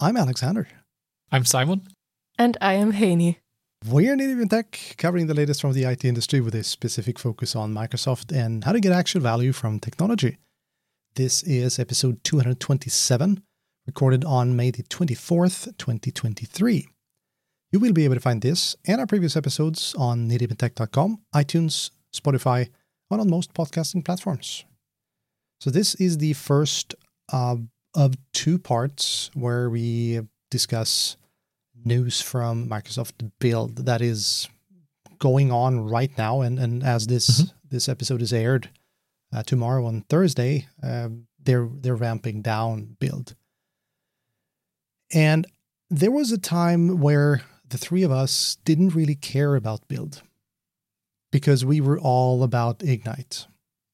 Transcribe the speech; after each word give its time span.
Hello 0.00 0.10
and 0.10 0.16
welcome. 0.16 0.16
I'm 0.16 0.16
Alexander. 0.16 0.68
I'm 1.32 1.44
Simon. 1.44 1.88
And 2.38 2.56
I 2.60 2.74
am 2.74 2.92
Heini. 2.92 3.36
We're 3.84 4.16
Knee 4.16 4.26
Deep 4.26 4.42
in 4.42 4.48
Tech, 4.48 4.94
covering 4.96 5.26
the 5.26 5.34
latest 5.34 5.60
from 5.60 5.72
the 5.72 5.84
IT 5.84 6.04
industry 6.04 6.40
with 6.40 6.54
a 6.54 6.62
specific 6.62 7.18
focus 7.18 7.56
on 7.56 7.74
Microsoft 7.74 8.32
and 8.32 8.64
how 8.64 8.72
to 8.72 8.80
get 8.80 8.92
actual 8.92 9.20
value 9.20 9.52
from 9.52 9.80
technology. 9.80 10.38
This 11.16 11.42
is 11.42 11.78
episode 11.80 12.22
227, 12.22 13.42
recorded 13.86 14.24
on 14.24 14.54
May 14.54 14.70
the 14.70 14.84
24th, 14.84 15.76
2023. 15.78 16.86
You 17.72 17.80
will 17.80 17.92
be 17.92 18.04
able 18.04 18.14
to 18.14 18.20
find 18.20 18.40
this 18.42 18.76
and 18.86 19.00
our 19.00 19.06
previous 19.06 19.36
episodes 19.36 19.94
on 19.98 20.28
kneedeepintech.com, 20.28 21.22
iTunes, 21.34 21.90
Spotify, 22.14 22.68
and 23.10 23.20
on 23.20 23.30
most 23.30 23.52
podcasting 23.52 24.04
platforms. 24.04 24.64
So 25.60 25.70
this 25.70 25.96
is 25.96 26.18
the 26.18 26.34
first 26.34 26.94
uh, 27.32 27.56
of 27.94 28.14
two 28.32 28.58
parts 28.58 29.30
where 29.34 29.68
we 29.70 30.20
discuss 30.50 31.16
news 31.84 32.20
from 32.20 32.68
Microsoft 32.68 33.30
Build 33.38 33.86
that 33.86 34.00
is 34.00 34.48
going 35.18 35.50
on 35.50 35.88
right 35.88 36.16
now, 36.16 36.40
and 36.40 36.58
and 36.58 36.82
as 36.82 37.06
this 37.06 37.42
mm-hmm. 37.42 37.50
this 37.68 37.88
episode 37.88 38.22
is 38.22 38.32
aired 38.32 38.70
uh, 39.32 39.42
tomorrow 39.42 39.86
on 39.86 40.02
Thursday, 40.08 40.66
uh, 40.82 41.08
they're 41.42 41.68
they're 41.80 41.96
ramping 41.96 42.42
down 42.42 42.96
Build, 43.00 43.34
and 45.12 45.46
there 45.90 46.10
was 46.10 46.32
a 46.32 46.38
time 46.38 47.00
where 47.00 47.42
the 47.68 47.78
three 47.78 48.02
of 48.02 48.12
us 48.12 48.58
didn't 48.64 48.94
really 48.94 49.14
care 49.14 49.56
about 49.56 49.88
Build 49.88 50.22
because 51.30 51.64
we 51.64 51.80
were 51.80 51.98
all 51.98 52.42
about 52.42 52.82
Ignite, 52.82 53.46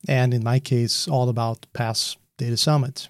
and 0.08 0.34
in 0.34 0.44
my 0.44 0.58
case, 0.58 1.08
all 1.08 1.28
about 1.28 1.66
Pass 1.72 2.16
Data 2.36 2.56
Summit. 2.56 3.08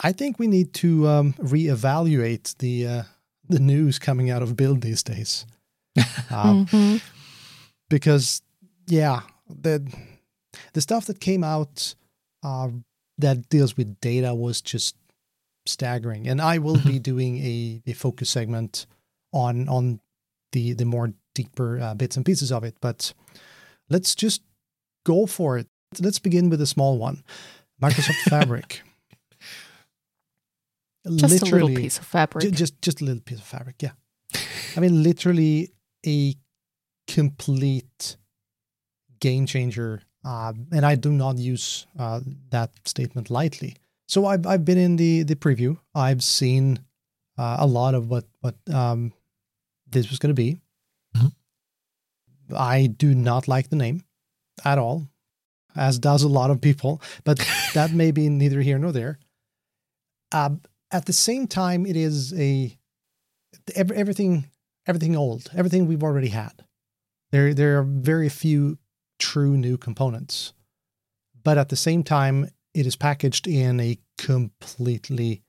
I 0.00 0.12
think 0.12 0.38
we 0.38 0.46
need 0.46 0.72
to 0.74 1.08
um, 1.08 1.32
reevaluate 1.34 2.56
the 2.58 2.86
uh, 2.86 3.02
the 3.48 3.58
news 3.58 3.98
coming 3.98 4.30
out 4.30 4.42
of 4.42 4.56
Build 4.56 4.82
these 4.82 5.02
days, 5.02 5.46
um, 6.30 6.66
mm-hmm. 6.66 6.96
because 7.88 8.42
yeah, 8.86 9.22
the 9.48 9.86
the 10.72 10.80
stuff 10.80 11.06
that 11.06 11.20
came 11.20 11.42
out 11.42 11.94
uh, 12.42 12.68
that 13.18 13.48
deals 13.48 13.76
with 13.76 14.00
data 14.00 14.34
was 14.34 14.60
just 14.60 14.96
staggering. 15.66 16.26
And 16.28 16.40
I 16.40 16.58
will 16.58 16.78
be 16.78 16.98
doing 17.10 17.38
a, 17.38 17.82
a 17.86 17.92
focus 17.92 18.30
segment 18.30 18.86
on 19.32 19.68
on 19.68 20.00
the 20.52 20.72
the 20.72 20.84
more 20.84 21.12
deeper 21.34 21.80
uh, 21.80 21.94
bits 21.94 22.16
and 22.16 22.24
pieces 22.24 22.50
of 22.52 22.64
it. 22.64 22.76
But 22.80 23.12
let's 23.90 24.14
just 24.14 24.42
go 25.04 25.26
for 25.26 25.58
it. 25.58 25.66
Let's 26.00 26.18
begin 26.18 26.50
with 26.50 26.60
a 26.60 26.66
small 26.66 26.98
one, 26.98 27.22
Microsoft 27.82 28.22
Fabric. 28.30 28.82
Just 31.16 31.42
literally, 31.42 31.62
a 31.62 31.66
little 31.66 31.82
piece 31.82 31.98
of 31.98 32.06
fabric. 32.06 32.44
J- 32.44 32.50
just 32.50 32.80
just 32.82 33.00
a 33.00 33.04
little 33.04 33.22
piece 33.22 33.38
of 33.38 33.44
fabric. 33.44 33.82
Yeah, 33.82 33.92
I 34.76 34.80
mean, 34.80 35.02
literally 35.02 35.72
a 36.06 36.34
complete 37.06 38.16
game 39.20 39.46
changer. 39.46 40.02
Uh, 40.24 40.52
and 40.72 40.84
I 40.84 40.94
do 40.96 41.10
not 41.10 41.38
use 41.38 41.86
uh, 41.98 42.20
that 42.50 42.70
statement 42.84 43.30
lightly. 43.30 43.76
So 44.08 44.26
I've 44.26 44.46
I've 44.46 44.64
been 44.64 44.78
in 44.78 44.96
the 44.96 45.22
the 45.22 45.36
preview. 45.36 45.78
I've 45.94 46.22
seen 46.22 46.80
uh, 47.36 47.56
a 47.60 47.66
lot 47.66 47.94
of 47.94 48.08
what 48.08 48.24
what 48.40 48.56
um, 48.72 49.12
this 49.90 50.10
was 50.10 50.18
going 50.18 50.34
to 50.34 50.42
be. 50.42 50.58
Mm-hmm. 51.16 52.54
I 52.56 52.86
do 52.86 53.14
not 53.14 53.48
like 53.48 53.68
the 53.68 53.76
name 53.76 54.02
at 54.64 54.78
all, 54.78 55.08
as 55.76 55.98
does 55.98 56.22
a 56.22 56.28
lot 56.28 56.50
of 56.50 56.60
people. 56.60 57.00
But 57.24 57.38
that 57.74 57.92
may 57.92 58.10
be 58.10 58.28
neither 58.28 58.60
here 58.60 58.78
nor 58.78 58.92
there. 58.92 59.18
Uh, 60.32 60.56
at 60.90 61.06
the 61.06 61.12
same 61.12 61.46
time, 61.46 61.86
it 61.86 61.96
is 61.96 62.32
a 62.34 62.78
everything 63.74 64.50
everything 64.86 65.16
old, 65.16 65.50
everything 65.54 65.86
we've 65.86 66.02
already 66.02 66.28
had. 66.28 66.64
There 67.30 67.52
there 67.54 67.78
are 67.78 67.82
very 67.82 68.28
few 68.28 68.78
true 69.18 69.56
new 69.56 69.76
components, 69.76 70.52
but 71.42 71.58
at 71.58 71.68
the 71.68 71.76
same 71.76 72.02
time, 72.02 72.48
it 72.74 72.86
is 72.86 72.96
packaged 72.96 73.46
in 73.46 73.80
a 73.80 73.98
completely 74.16 75.42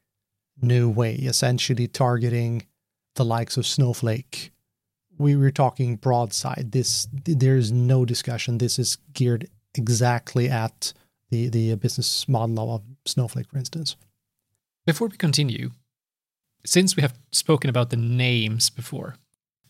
new 0.61 0.89
way, 0.89 1.15
essentially 1.15 1.87
targeting 1.87 2.65
the 3.15 3.25
likes 3.25 3.57
of 3.57 3.65
Snowflake. 3.65 4.51
We 5.17 5.35
were 5.35 5.51
talking 5.51 5.95
broadside. 5.95 6.71
This 6.71 7.07
there's 7.11 7.71
no 7.71 8.05
discussion. 8.05 8.57
This 8.57 8.79
is 8.79 8.97
geared 9.13 9.49
exactly 9.75 10.49
at 10.49 10.93
the 11.29 11.47
the 11.49 11.75
business 11.75 12.27
model 12.27 12.75
of 12.75 12.83
Snowflake, 13.05 13.49
for 13.49 13.57
instance. 13.57 13.95
Before 14.89 15.07
we 15.07 15.17
continue, 15.17 15.69
since 16.65 16.95
we 16.95 17.01
have 17.01 17.13
spoken 17.31 17.69
about 17.69 17.91
the 17.91 17.95
names 17.95 18.71
before, 18.71 19.17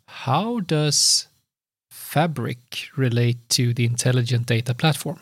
how 0.08 0.62
does 0.62 1.28
Fabric 1.92 2.88
relate 2.96 3.50
to 3.50 3.74
the 3.74 3.84
intelligent 3.84 4.46
data 4.46 4.74
platform? 4.74 5.20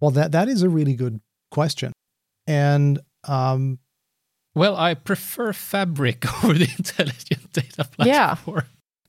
Well, 0.00 0.10
that 0.10 0.32
that 0.32 0.48
is 0.48 0.64
a 0.64 0.68
really 0.68 0.94
good 0.94 1.20
question, 1.52 1.92
and 2.48 2.98
um, 3.28 3.78
well, 4.56 4.74
I 4.74 4.94
prefer 4.94 5.52
Fabric 5.52 6.26
over 6.44 6.54
the 6.54 6.70
intelligent 6.76 7.52
data 7.52 7.84
platform. 7.84 8.08
Yeah, 8.08 8.34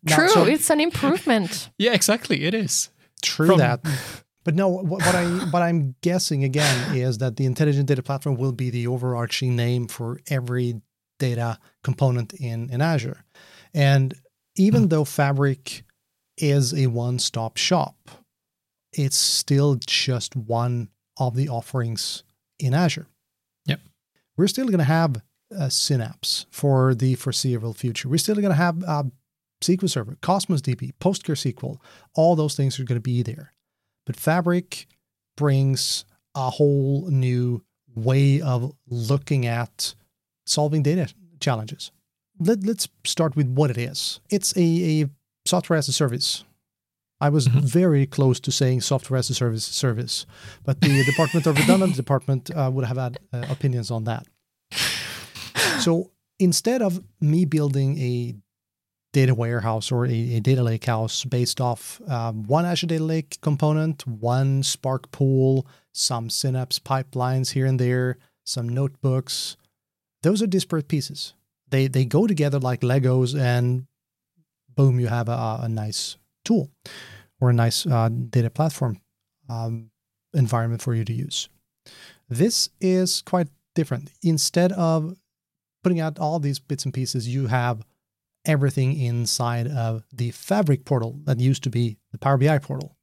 true. 0.08 0.30
So, 0.30 0.44
it's 0.46 0.70
an 0.70 0.82
improvement. 0.82 1.72
yeah, 1.80 1.94
exactly. 1.94 2.44
It 2.44 2.54
is 2.54 2.92
true 3.24 3.48
From, 3.48 3.58
that. 3.58 3.80
But 4.44 4.56
no, 4.56 4.68
what, 4.68 4.86
what 4.86 5.16
I 5.16 5.26
what 5.52 5.62
I'm 5.62 5.96
guessing 6.02 6.44
again 6.44 6.96
is 6.96 7.20
that 7.20 7.38
the 7.38 7.46
intelligent 7.46 7.88
data 7.88 8.04
platform 8.04 8.36
will 8.36 8.52
be 8.52 8.70
the 8.70 8.88
overarching 8.88 9.56
name 9.56 9.88
for 9.88 10.20
every 10.30 10.82
data 11.20 11.60
component 11.84 12.34
in 12.34 12.70
in 12.70 12.82
Azure. 12.82 13.24
And 13.74 14.14
even 14.56 14.86
mm. 14.86 14.90
though 14.90 15.06
Fabric 15.06 15.84
is 16.38 16.74
a 16.74 16.88
one-stop 16.88 17.58
shop, 17.58 17.96
it's 18.94 19.16
still 19.16 19.76
just 19.86 20.36
one 20.36 20.90
of 21.18 21.36
the 21.36 21.50
offerings 21.50 22.24
in 22.60 22.74
Azure. 22.74 23.08
Yep. 23.66 23.80
We're 24.38 24.48
still 24.48 24.66
going 24.66 24.80
to 24.80 24.84
have 24.84 25.22
a 25.52 25.70
Synapse 25.70 26.46
for 26.50 26.96
the 26.96 27.16
foreseeable 27.16 27.74
future. 27.74 28.10
We're 28.10 28.18
still 28.18 28.36
going 28.36 28.50
to 28.50 28.56
have 28.56 28.84
uh, 28.84 29.04
SQL 29.62 29.90
Server, 29.90 30.18
Cosmos 30.22 30.62
DB, 30.62 30.94
PostgreSQL. 31.00 31.78
All 32.16 32.36
those 32.36 32.56
things 32.56 32.80
are 32.80 32.84
going 32.84 32.98
to 32.98 33.02
be 33.02 33.22
there. 33.22 33.54
But 34.06 34.16
Fabric 34.16 34.88
brings 35.38 36.06
a 36.36 36.50
whole 36.50 37.08
new 37.10 37.64
way 37.96 38.42
of 38.42 38.74
looking 38.88 39.46
at 39.46 39.96
solving 40.46 40.84
data 40.84 41.14
challenges. 41.40 41.92
Let, 42.40 42.68
us 42.68 42.88
start 43.06 43.36
with 43.36 43.48
what 43.48 43.70
it 43.70 43.78
is. 43.78 44.20
It's 44.30 44.56
a, 44.58 44.62
a 45.02 45.10
software 45.46 45.78
as 45.78 45.88
a 45.88 45.94
service. 45.94 46.44
I 47.20 47.30
was 47.30 47.48
mm-hmm. 47.48 47.60
very 47.60 48.08
close 48.08 48.40
to 48.40 48.52
saying 48.52 48.82
software 48.82 49.20
as 49.20 49.30
a 49.30 49.36
service 49.36 49.64
service, 49.64 50.26
but 50.64 50.82
the 50.82 51.04
Department 51.12 51.46
of 51.46 51.58
Redundant 51.58 51.96
Department 51.96 52.50
uh, 52.56 52.72
would 52.74 52.86
have 52.86 52.98
had 52.98 53.20
uh, 53.32 53.46
opinions 53.50 53.92
on 53.92 54.06
that. 54.06 54.26
So 55.82 56.12
instead 56.40 56.82
of 56.82 57.04
me 57.20 57.46
building 57.46 58.00
a 58.00 58.36
data 59.14 59.36
warehouse 59.36 59.92
or 59.92 60.06
a, 60.06 60.36
a 60.36 60.40
data 60.40 60.64
lake 60.64 60.86
house 60.86 61.26
based 61.26 61.60
off 61.60 62.02
um, 62.08 62.44
one 62.44 62.66
Azure 62.66 62.88
Data 62.88 63.04
Lake 63.04 63.38
component, 63.42 64.08
one 64.08 64.64
Spark 64.64 65.12
pool, 65.12 65.68
some 65.92 66.30
Synapse 66.30 66.80
pipelines 66.80 67.52
here 67.52 67.66
and 67.66 67.80
there, 67.80 68.18
some 68.46 68.70
notebooks. 68.70 69.58
Those 70.24 70.42
are 70.42 70.48
disparate 70.48 70.88
pieces. 70.88 71.34
They 71.70 71.88
they 71.88 72.06
go 72.06 72.28
together 72.28 72.60
like 72.60 72.82
Legos, 72.82 73.40
and 73.40 73.88
boom, 74.76 75.00
you 75.00 75.08
have 75.08 75.30
a, 75.30 75.60
a 75.64 75.70
nice 75.70 76.18
tool 76.44 76.70
or 77.40 77.50
a 77.50 77.54
nice 77.54 77.86
uh, 77.86 78.10
data 78.10 78.50
platform 78.50 79.02
um, 79.50 79.90
environment 80.34 80.82
for 80.82 80.94
you 80.94 81.04
to 81.06 81.14
use. 81.14 81.50
This 82.30 82.70
is 82.80 83.22
quite 83.22 83.48
different. 83.74 84.12
Instead 84.22 84.72
of 84.74 85.16
putting 85.84 86.00
out 86.00 86.20
all 86.20 86.40
these 86.40 86.60
bits 86.60 86.86
and 86.86 86.94
pieces, 86.94 87.28
you 87.28 87.48
have 87.48 87.84
everything 88.46 89.00
inside 89.00 89.68
of 89.68 90.04
the 90.12 90.32
Fabric 90.32 90.86
portal 90.86 91.20
that 91.26 91.40
used 91.40 91.64
to 91.64 91.70
be 91.70 91.98
the 92.12 92.18
Power 92.18 92.38
BI 92.38 92.58
portal. 92.60 92.98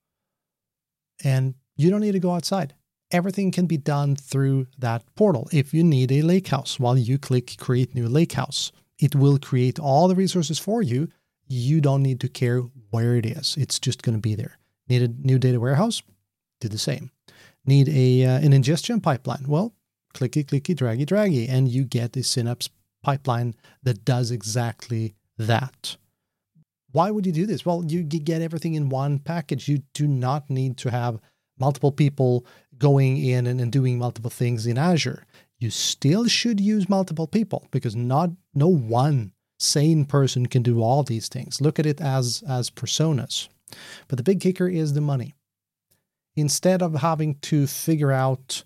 And 1.25 1.55
you 1.77 1.91
don't 1.91 2.01
need 2.01 2.13
to 2.13 2.21
go 2.21 2.33
outside. 2.33 2.75
Everything 3.11 3.51
can 3.51 3.67
be 3.67 3.79
done 3.79 4.17
through 4.17 4.67
that 4.79 5.03
portal. 5.15 5.49
If 5.53 5.73
you 5.73 5.83
need 5.83 6.13
a 6.13 6.23
lakehouse, 6.23 6.79
while 6.79 6.99
you 6.99 7.19
click 7.19 7.57
create 7.59 7.95
new 7.95 8.09
lakehouse, 8.09 8.71
it 8.99 9.15
will 9.15 9.39
create 9.39 9.79
all 9.79 10.09
the 10.09 10.15
resources 10.15 10.59
for 10.59 10.83
you. 10.83 11.09
You 11.47 11.81
don't 11.81 12.03
need 12.03 12.21
to 12.21 12.29
care 12.29 12.61
where 12.91 13.17
it 13.17 13.25
is. 13.25 13.57
It's 13.57 13.79
just 13.79 14.03
going 14.03 14.17
to 14.17 14.21
be 14.21 14.35
there. 14.35 14.59
Need 14.89 15.03
a 15.03 15.27
new 15.27 15.39
data 15.39 15.59
warehouse? 15.61 16.03
Do 16.61 16.69
the 16.69 16.79
same. 16.79 17.11
Need 17.65 17.89
a 17.89 18.25
uh, 18.27 18.39
an 18.39 18.53
ingestion 18.53 19.01
pipeline? 19.01 19.45
Well, 19.47 19.75
clicky, 20.15 20.45
clicky, 20.45 20.75
draggy, 20.75 21.07
draggy, 21.07 21.49
and 21.49 21.69
you 21.69 21.85
get 21.85 22.17
a 22.17 22.23
Synapse 22.23 22.69
pipeline 23.03 23.55
that 23.83 24.05
does 24.05 24.31
exactly 24.31 25.15
that. 25.39 25.97
Why 26.93 27.11
would 27.11 27.27
you 27.27 27.33
do 27.33 27.47
this? 27.47 27.65
Well, 27.65 27.85
you 27.87 28.03
get 28.03 28.43
everything 28.43 28.75
in 28.75 28.89
one 28.89 29.19
package. 29.19 29.69
You 29.69 29.83
do 29.95 30.07
not 30.07 30.49
need 30.49 30.77
to 30.79 30.91
have 30.91 31.21
multiple 31.59 31.93
people 31.93 32.47
going 32.79 33.19
in 33.19 33.47
and, 33.47 33.61
and 33.61 33.73
doing 33.73 33.99
multiple 33.99 34.31
things 34.31 34.67
in 34.67 34.79
Azure. 34.79 35.25
You 35.59 35.71
still 35.71 36.27
should 36.29 36.61
use 36.61 36.89
multiple 36.89 37.27
people 37.27 37.67
because 37.71 37.97
not 37.97 38.31
no 38.55 38.69
one 38.69 39.33
sane 39.59 40.05
person 40.05 40.47
can 40.47 40.63
do 40.63 40.83
all 40.83 41.03
these 41.03 41.29
things. 41.29 41.61
Look 41.61 41.79
at 41.79 41.87
it 41.87 42.01
as 42.01 42.43
as 42.49 42.71
personas. 42.71 43.49
But 44.07 44.17
the 44.17 44.23
big 44.23 44.41
kicker 44.41 44.69
is 44.69 44.95
the 44.95 45.01
money. 45.01 45.35
Instead 46.37 46.83
of 46.83 46.95
having 46.95 47.35
to 47.41 47.67
figure 47.67 48.13
out 48.13 48.63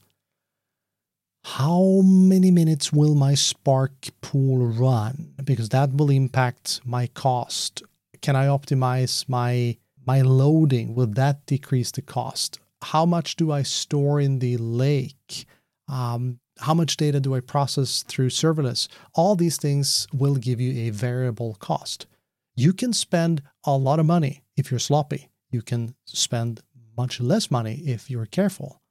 how 1.45 2.03
many 2.05 2.51
minutes 2.51 2.93
will 2.93 3.15
my 3.15 3.35
Spark 3.35 4.09
pool 4.21 4.67
run, 4.67 5.35
because 5.45 5.69
that 5.71 5.93
will 5.95 6.11
impact 6.11 6.81
my 6.85 7.07
cost. 7.09 7.83
Can 8.21 8.37
I 8.37 8.47
optimize 8.47 9.29
my 9.29 9.77
my 10.05 10.21
loading? 10.23 10.95
Will 10.95 11.07
that 11.07 11.47
decrease 11.47 11.91
the 11.91 12.03
cost? 12.03 12.59
How 12.83 13.07
much 13.07 13.37
do 13.37 13.53
I 13.53 13.63
store 13.63 14.21
in 14.21 14.41
the 14.41 14.57
lake? 14.57 15.47
Um, 15.89 16.41
how 16.59 16.75
much 16.75 16.97
data 16.97 17.21
do 17.21 17.35
I 17.35 17.41
process 17.41 18.03
through 18.03 18.31
serverless? 18.31 18.89
All 19.15 19.37
these 19.37 19.57
things 19.57 20.07
will 20.13 20.37
give 20.37 20.61
you 20.61 20.87
a 20.87 20.91
variable 20.91 21.55
cost. 21.55 22.07
You 22.55 22.73
can 22.73 22.93
spend 22.93 23.43
a 23.65 23.77
lot 23.77 23.99
of 23.99 24.07
money 24.07 24.43
if 24.57 24.71
you're 24.71 24.81
sloppy. 24.81 25.31
You 25.51 25.63
can 25.63 25.95
spend 26.05 26.61
much 26.97 27.21
less 27.21 27.51
money 27.51 27.83
if 27.87 28.11
you're 28.11 28.27
careful. 28.27 28.82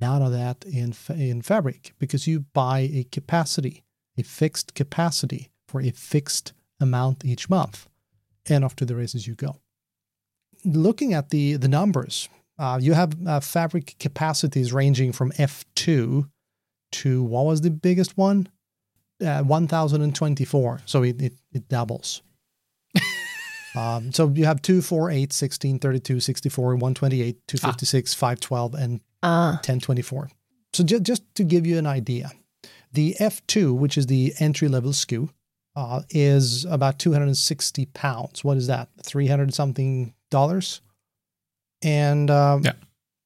None 0.00 0.22
of 0.22 0.32
that 0.32 0.64
in, 0.64 0.94
in 1.08 1.42
Fabric 1.42 1.94
because 1.98 2.26
you 2.26 2.40
buy 2.40 2.80
a 2.80 3.06
capacity, 3.10 3.84
a 4.18 4.22
fixed 4.22 4.74
capacity 4.74 5.50
for 5.68 5.80
a 5.80 5.90
fixed 5.90 6.52
amount 6.80 7.24
each 7.24 7.48
month. 7.48 7.88
And 8.46 8.64
off 8.64 8.76
to 8.76 8.84
the 8.84 8.96
races 8.96 9.26
you 9.26 9.34
go. 9.34 9.60
Looking 10.64 11.14
at 11.14 11.30
the, 11.30 11.56
the 11.56 11.68
numbers, 11.68 12.28
uh, 12.58 12.78
you 12.80 12.92
have 12.92 13.14
uh, 13.26 13.40
Fabric 13.40 13.96
capacities 13.98 14.72
ranging 14.72 15.12
from 15.12 15.32
F2 15.32 16.28
to 16.92 17.22
what 17.22 17.46
was 17.46 17.62
the 17.62 17.70
biggest 17.70 18.16
one? 18.16 18.48
Uh, 19.24 19.42
1024. 19.42 20.82
So 20.84 21.02
it, 21.02 21.20
it, 21.20 21.32
it 21.52 21.68
doubles. 21.68 22.22
um, 23.76 24.12
so 24.12 24.28
you 24.28 24.44
have 24.44 24.62
2, 24.62 24.82
4, 24.82 25.10
8, 25.10 25.32
16, 25.32 25.78
32, 25.78 26.20
64, 26.20 26.66
128, 26.74 27.36
256, 27.48 28.14
ah. 28.14 28.16
512, 28.16 28.74
and 28.74 29.00
uh. 29.24 29.52
1024. 29.56 30.30
So 30.72 30.84
just, 30.84 31.02
just 31.02 31.34
to 31.36 31.44
give 31.44 31.66
you 31.66 31.78
an 31.78 31.86
idea, 31.86 32.32
the 32.92 33.16
F2, 33.20 33.76
which 33.76 33.96
is 33.96 34.06
the 34.06 34.34
entry 34.38 34.68
level 34.68 34.92
SKU, 34.92 35.30
uh, 35.76 36.02
is 36.10 36.64
about 36.66 36.98
260 36.98 37.86
pounds. 37.86 38.44
What 38.44 38.56
is 38.56 38.66
that? 38.68 38.88
300 39.02 39.52
something 39.54 40.14
dollars? 40.30 40.80
And 41.82 42.30
um, 42.30 42.62
yeah, 42.62 42.72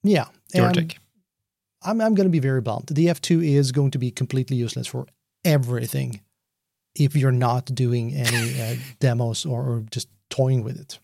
yeah. 0.03 0.27
And 0.55 0.97
I'm, 1.83 2.01
I'm 2.01 2.15
going 2.15 2.27
to 2.27 2.31
be 2.31 2.39
very 2.39 2.61
blunt. 2.61 2.89
The 2.89 3.07
F2 3.07 3.47
is 3.47 3.73
going 3.73 3.93
to 3.93 3.99
be 3.99 4.11
completely 4.11 4.57
useless 4.57 4.87
for 4.87 5.07
everything 5.45 6.21
if 6.95 7.15
you're 7.15 7.31
not 7.31 7.67
doing 7.67 8.15
any 8.15 8.61
uh, 8.61 8.77
demos 9.01 9.47
or, 9.47 9.63
or 9.63 9.85
just 9.91 10.09
toying 10.31 10.65
with 10.65 10.81
it. 10.81 10.99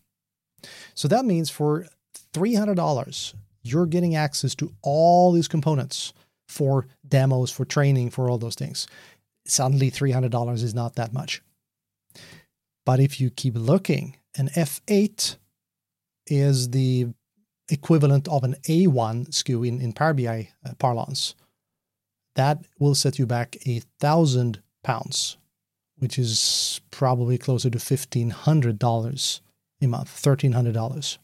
So 0.95 1.09
that 1.09 1.25
means 1.25 1.51
for 1.51 1.87
$300, 2.33 3.35
you're 3.65 3.87
getting 3.87 4.15
access 4.15 4.55
to 4.57 4.73
all 4.83 5.33
these 5.33 5.49
components 5.49 6.13
for 6.49 6.87
demos, 7.07 7.51
for 7.51 7.65
training, 7.65 8.11
for 8.11 8.31
all 8.31 8.39
those 8.39 8.55
things. 8.55 8.87
Suddenly, 9.47 9.91
$300 9.91 10.63
is 10.63 10.75
not 10.75 10.95
that 10.95 11.13
much. 11.13 11.43
But 12.87 13.01
if 13.01 13.21
you 13.21 13.31
keep 13.31 13.55
looking, 13.57 14.17
an 14.37 14.49
F8 14.49 15.37
is 16.27 16.71
the 16.71 17.09
equivalent 17.71 18.29
of 18.29 18.45
an 18.45 18.57
A1 18.69 19.29
SKU 19.31 19.67
in, 19.67 19.81
in 19.81 19.93
Power 19.93 20.15
BI 20.15 20.51
uh, 20.65 20.75
parlance, 20.79 21.35
that 22.37 22.65
will 22.79 22.95
set 22.95 23.19
you 23.19 23.27
back 23.27 23.57
a 23.67 23.81
thousand 24.01 24.61
pounds, 24.83 25.37
which 25.99 26.19
is 26.19 26.81
probably 26.91 27.39
closer 27.39 27.71
to 27.71 27.79
$1,500 27.79 29.41
a 29.81 29.87
month, 29.87 30.23
$1,300. 30.23 31.19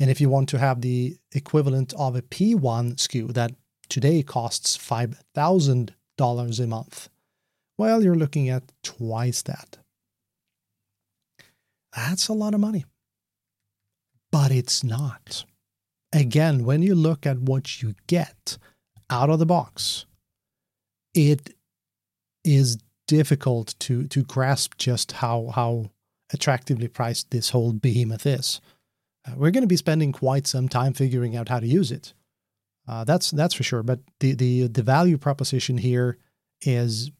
And 0.00 0.10
if 0.10 0.20
you 0.20 0.28
want 0.28 0.48
to 0.50 0.58
have 0.58 0.80
the 0.80 1.16
equivalent 1.32 1.92
of 1.94 2.16
a 2.16 2.22
P1 2.22 2.96
SKU 2.96 3.32
that 3.34 3.52
today 3.88 4.22
costs 4.22 4.76
$5,000 4.76 6.60
a 6.60 6.66
month, 6.66 7.08
well, 7.78 8.02
you're 8.02 8.14
looking 8.14 8.48
at 8.48 8.72
twice 8.82 9.42
that. 9.42 9.78
That's 11.96 12.28
a 12.28 12.32
lot 12.32 12.54
of 12.54 12.60
money 12.60 12.84
but 14.34 14.50
it's 14.50 14.82
not. 14.82 15.44
Again, 16.12 16.64
when 16.64 16.82
you 16.82 16.96
look 16.96 17.24
at 17.24 17.38
what 17.38 17.80
you 17.80 17.94
get 18.08 18.58
out 19.08 19.30
of 19.30 19.38
the 19.38 19.46
box, 19.46 20.06
it 21.14 21.54
is 22.42 22.78
difficult 23.06 23.76
to 23.78 24.08
to 24.08 24.24
grasp 24.24 24.72
just 24.76 25.12
how 25.12 25.52
how 25.54 25.92
attractively 26.32 26.88
priced 26.88 27.30
this 27.30 27.50
whole 27.50 27.72
behemoth 27.72 28.26
is. 28.26 28.60
Uh, 29.26 29.34
we're 29.36 29.50
going 29.50 29.62
to 29.62 29.68
be 29.68 29.76
spending 29.76 30.12
quite 30.12 30.46
some 30.46 30.68
time 30.68 30.92
figuring 30.92 31.36
out 31.36 31.48
how 31.48 31.60
to 31.60 31.66
use 31.66 31.90
it. 31.90 32.14
Uh, 32.86 33.04
that's 33.04 33.30
that's 33.30 33.54
for 33.54 33.62
sure. 33.62 33.82
But 33.82 34.00
the 34.20 34.34
the 34.34 34.66
the 34.68 34.82
value 34.82 35.18
proposition 35.18 35.78
here 35.78 36.18
is 36.62 37.10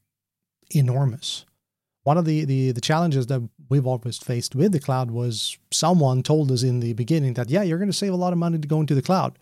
enormous 0.70 1.44
one 2.04 2.18
of 2.18 2.26
the, 2.26 2.44
the, 2.44 2.70
the 2.72 2.80
challenges 2.80 3.26
that 3.26 3.42
we've 3.68 3.86
always 3.86 4.18
faced 4.18 4.54
with 4.54 4.72
the 4.72 4.80
cloud 4.80 5.10
was 5.10 5.58
someone 5.72 6.22
told 6.22 6.52
us 6.52 6.62
in 6.62 6.80
the 6.80 6.92
beginning 6.92 7.34
that, 7.34 7.48
yeah, 7.48 7.62
you're 7.62 7.78
going 7.78 7.90
to 7.90 7.96
save 7.96 8.12
a 8.12 8.16
lot 8.16 8.32
of 8.32 8.38
money 8.38 8.58
to 8.58 8.68
go 8.68 8.80
into 8.80 8.94
the 8.94 9.02
cloud. 9.02 9.38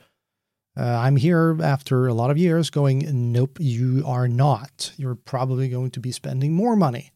Uh, 0.78 0.84
I'm 0.84 1.16
here 1.16 1.58
after 1.60 2.06
a 2.06 2.14
lot 2.14 2.30
of 2.30 2.38
years 2.38 2.70
going, 2.70 3.32
nope, 3.32 3.58
you 3.60 4.04
are 4.06 4.28
not. 4.28 4.92
You're 4.96 5.16
probably 5.16 5.68
going 5.68 5.90
to 5.90 6.00
be 6.00 6.12
spending 6.12 6.54
more 6.54 6.76
money. 6.76 7.12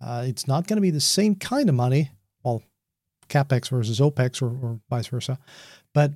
Uh, 0.00 0.24
it's 0.26 0.46
not 0.46 0.66
going 0.66 0.76
to 0.76 0.82
be 0.82 0.90
the 0.90 1.00
same 1.00 1.34
kind 1.34 1.68
of 1.68 1.74
money, 1.74 2.12
well, 2.44 2.62
capex 3.28 3.70
versus 3.70 4.00
opex 4.00 4.42
or, 4.42 4.46
or 4.46 4.80
vice 4.90 5.08
versa. 5.08 5.38
But 5.94 6.12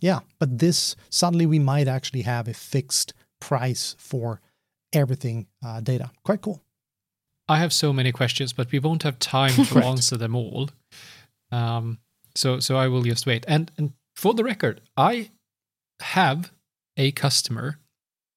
yeah, 0.00 0.20
but 0.38 0.58
this 0.58 0.96
suddenly 1.10 1.46
we 1.46 1.58
might 1.58 1.88
actually 1.88 2.22
have 2.22 2.48
a 2.48 2.54
fixed 2.54 3.14
price 3.40 3.96
for 3.98 4.40
everything 4.92 5.46
uh, 5.64 5.80
data. 5.80 6.10
Quite 6.24 6.42
cool. 6.42 6.62
I 7.48 7.58
have 7.58 7.72
so 7.72 7.92
many 7.92 8.12
questions, 8.12 8.52
but 8.52 8.70
we 8.70 8.78
won't 8.78 9.02
have 9.02 9.18
time 9.18 9.52
to 9.52 9.62
right. 9.74 9.84
answer 9.84 10.16
them 10.16 10.34
all. 10.34 10.70
Um, 11.50 11.98
so 12.34 12.60
so 12.60 12.76
I 12.76 12.88
will 12.88 13.02
just 13.02 13.26
wait. 13.26 13.44
And 13.48 13.70
and 13.76 13.92
for 14.16 14.34
the 14.34 14.44
record, 14.44 14.80
I 14.96 15.30
have 16.00 16.52
a 16.96 17.12
customer 17.12 17.78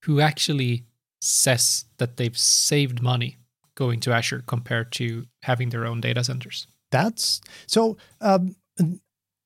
who 0.04 0.20
actually 0.20 0.86
says 1.22 1.86
that 1.98 2.18
they've 2.18 2.38
saved 2.38 3.02
money 3.02 3.38
going 3.76 4.00
to 4.02 4.12
Azure 4.12 4.44
compared 4.48 4.92
to 4.94 5.26
having 5.44 5.70
their 5.70 5.86
own 5.86 6.02
data 6.02 6.24
centers. 6.24 6.68
That's 6.92 7.42
so. 7.68 7.98
Um, 8.20 8.56
it, 8.78 9.00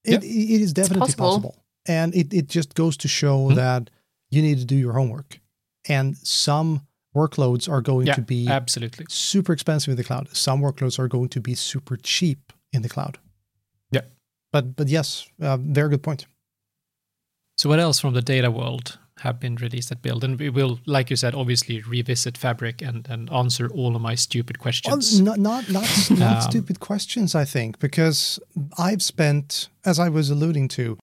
yeah. 0.04 0.18
it 0.18 0.62
is 0.62 0.74
definitely 0.74 1.00
possible. 1.02 1.26
possible. 1.26 1.64
and 1.88 2.16
it 2.16 2.34
it 2.34 2.48
just 2.48 2.76
goes 2.76 2.98
to 2.98 3.08
show 3.08 3.48
mm-hmm. 3.48 3.56
that 3.56 3.90
you 4.30 4.42
need 4.42 4.60
to 4.60 4.66
do 4.66 4.76
your 4.76 4.94
homework. 4.94 5.40
And 5.88 6.18
some 6.18 6.82
workloads 7.16 7.70
are 7.70 7.82
going 7.82 8.08
yeah, 8.08 8.16
to 8.16 8.22
be 8.22 8.48
absolutely 8.48 9.06
super 9.10 9.54
expensive 9.54 9.92
in 9.92 9.98
the 9.98 10.04
cloud. 10.04 10.36
Some 10.36 10.62
workloads 10.62 11.00
are 11.00 11.08
going 11.08 11.30
to 11.30 11.40
be 11.40 11.56
super 11.56 11.98
cheap 11.98 12.52
in 12.74 12.82
the 12.82 12.90
cloud. 12.90 13.18
Yeah, 13.92 14.02
but 14.52 14.76
but 14.76 14.88
yes, 14.88 15.28
uh, 15.42 15.58
very 15.58 15.90
good 15.90 16.04
point. 16.04 16.26
So 17.58 17.70
what 17.70 17.80
else 17.80 18.00
from 18.00 18.14
the 18.14 18.22
data 18.22 18.52
world 18.52 19.00
have 19.20 19.40
been 19.40 19.56
released 19.56 19.92
at 19.92 20.02
Build? 20.02 20.24
And 20.24 20.40
we 20.40 20.50
will, 20.50 20.80
like 20.86 21.10
you 21.10 21.16
said, 21.16 21.36
obviously 21.36 21.82
revisit 21.82 22.38
Fabric 22.38 22.82
and 22.82 23.08
and 23.10 23.32
answer 23.32 23.70
all 23.70 23.96
of 23.96 24.02
my 24.02 24.16
stupid 24.16 24.60
questions. 24.60 25.22
Well, 25.22 25.38
not 25.38 25.40
not 25.40 25.70
not, 25.70 26.12
not 26.12 26.36
um, 26.36 26.42
stupid 26.42 26.80
questions, 26.80 27.36
I 27.36 27.46
think, 27.46 27.80
because 27.80 28.40
I've 28.78 29.02
spent, 29.02 29.70
as 29.86 30.00
I 30.00 30.10
was 30.10 30.30
alluding 30.30 30.68
to, 30.70 30.98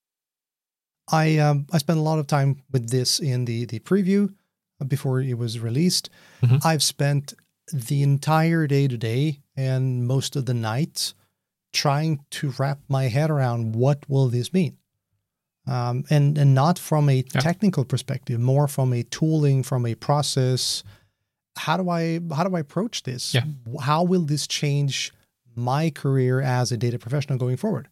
I 1.10 1.38
um, 1.38 1.66
I 1.72 1.78
spent 1.78 1.98
a 1.98 2.02
lot 2.02 2.18
of 2.18 2.26
time 2.26 2.62
with 2.70 2.90
this 2.90 3.18
in 3.18 3.44
the 3.44 3.64
the 3.66 3.80
preview 3.80 4.34
before 4.86 5.20
it 5.20 5.38
was 5.38 5.58
released. 5.58 6.10
Mm-hmm. 6.42 6.56
I've 6.64 6.82
spent 6.82 7.34
the 7.72 8.02
entire 8.02 8.66
day 8.66 8.88
today 8.88 9.40
and 9.56 10.06
most 10.06 10.36
of 10.36 10.46
the 10.46 10.54
night 10.54 11.14
trying 11.72 12.24
to 12.30 12.52
wrap 12.58 12.80
my 12.88 13.04
head 13.04 13.30
around 13.30 13.74
what 13.74 14.08
will 14.08 14.28
this 14.28 14.52
mean. 14.52 14.76
Um, 15.66 16.04
and 16.10 16.36
and 16.36 16.54
not 16.54 16.78
from 16.78 17.08
a 17.08 17.24
yeah. 17.32 17.40
technical 17.40 17.84
perspective, 17.84 18.40
more 18.40 18.66
from 18.66 18.92
a 18.92 19.04
tooling, 19.04 19.62
from 19.62 19.86
a 19.86 19.94
process. 19.94 20.82
How 21.56 21.76
do 21.76 21.88
I 21.88 22.20
how 22.34 22.44
do 22.44 22.56
I 22.56 22.60
approach 22.60 23.04
this? 23.04 23.32
Yeah. 23.32 23.44
How 23.80 24.02
will 24.02 24.22
this 24.22 24.46
change 24.46 25.12
my 25.54 25.90
career 25.90 26.40
as 26.40 26.72
a 26.72 26.76
data 26.76 26.98
professional 26.98 27.38
going 27.38 27.56
forward? 27.56 27.88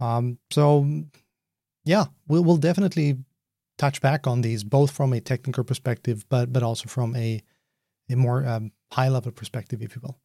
Um, 0.00 0.38
so, 0.50 0.86
yeah, 1.84 2.06
we'll 2.28 2.44
we'll 2.44 2.58
definitely 2.58 3.18
touch 3.78 4.00
back 4.00 4.26
on 4.26 4.42
these, 4.42 4.62
both 4.64 4.90
from 4.90 5.12
a 5.12 5.20
technical 5.20 5.64
perspective, 5.64 6.26
but 6.28 6.52
but 6.52 6.62
also 6.62 6.88
from 6.88 7.16
a 7.16 7.40
a 8.10 8.16
more 8.16 8.46
um, 8.46 8.72
high 8.92 9.08
level 9.08 9.32
perspective, 9.32 9.80
if 9.80 9.94
you 9.96 10.02
will. 10.02 10.18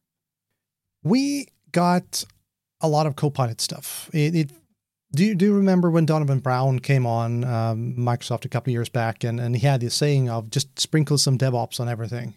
We 1.02 1.46
got 1.72 2.24
a 2.80 2.88
lot 2.88 3.06
of 3.06 3.16
Copilot 3.16 3.60
stuff. 3.60 4.10
It, 4.12 4.34
it 4.34 4.50
do 5.12 5.24
you, 5.24 5.34
do 5.34 5.44
you 5.46 5.54
remember 5.54 5.90
when 5.90 6.06
Donovan 6.06 6.38
Brown 6.38 6.78
came 6.78 7.06
on 7.06 7.44
um, 7.44 7.94
Microsoft 7.96 8.44
a 8.44 8.48
couple 8.48 8.70
of 8.70 8.74
years 8.74 8.88
back 8.88 9.24
and, 9.24 9.40
and 9.40 9.56
he 9.56 9.66
had 9.66 9.80
this 9.80 9.94
saying 9.94 10.30
of 10.30 10.50
just 10.50 10.78
sprinkle 10.78 11.18
some 11.18 11.36
DevOps 11.36 11.80
on 11.80 11.88
everything? 11.88 12.34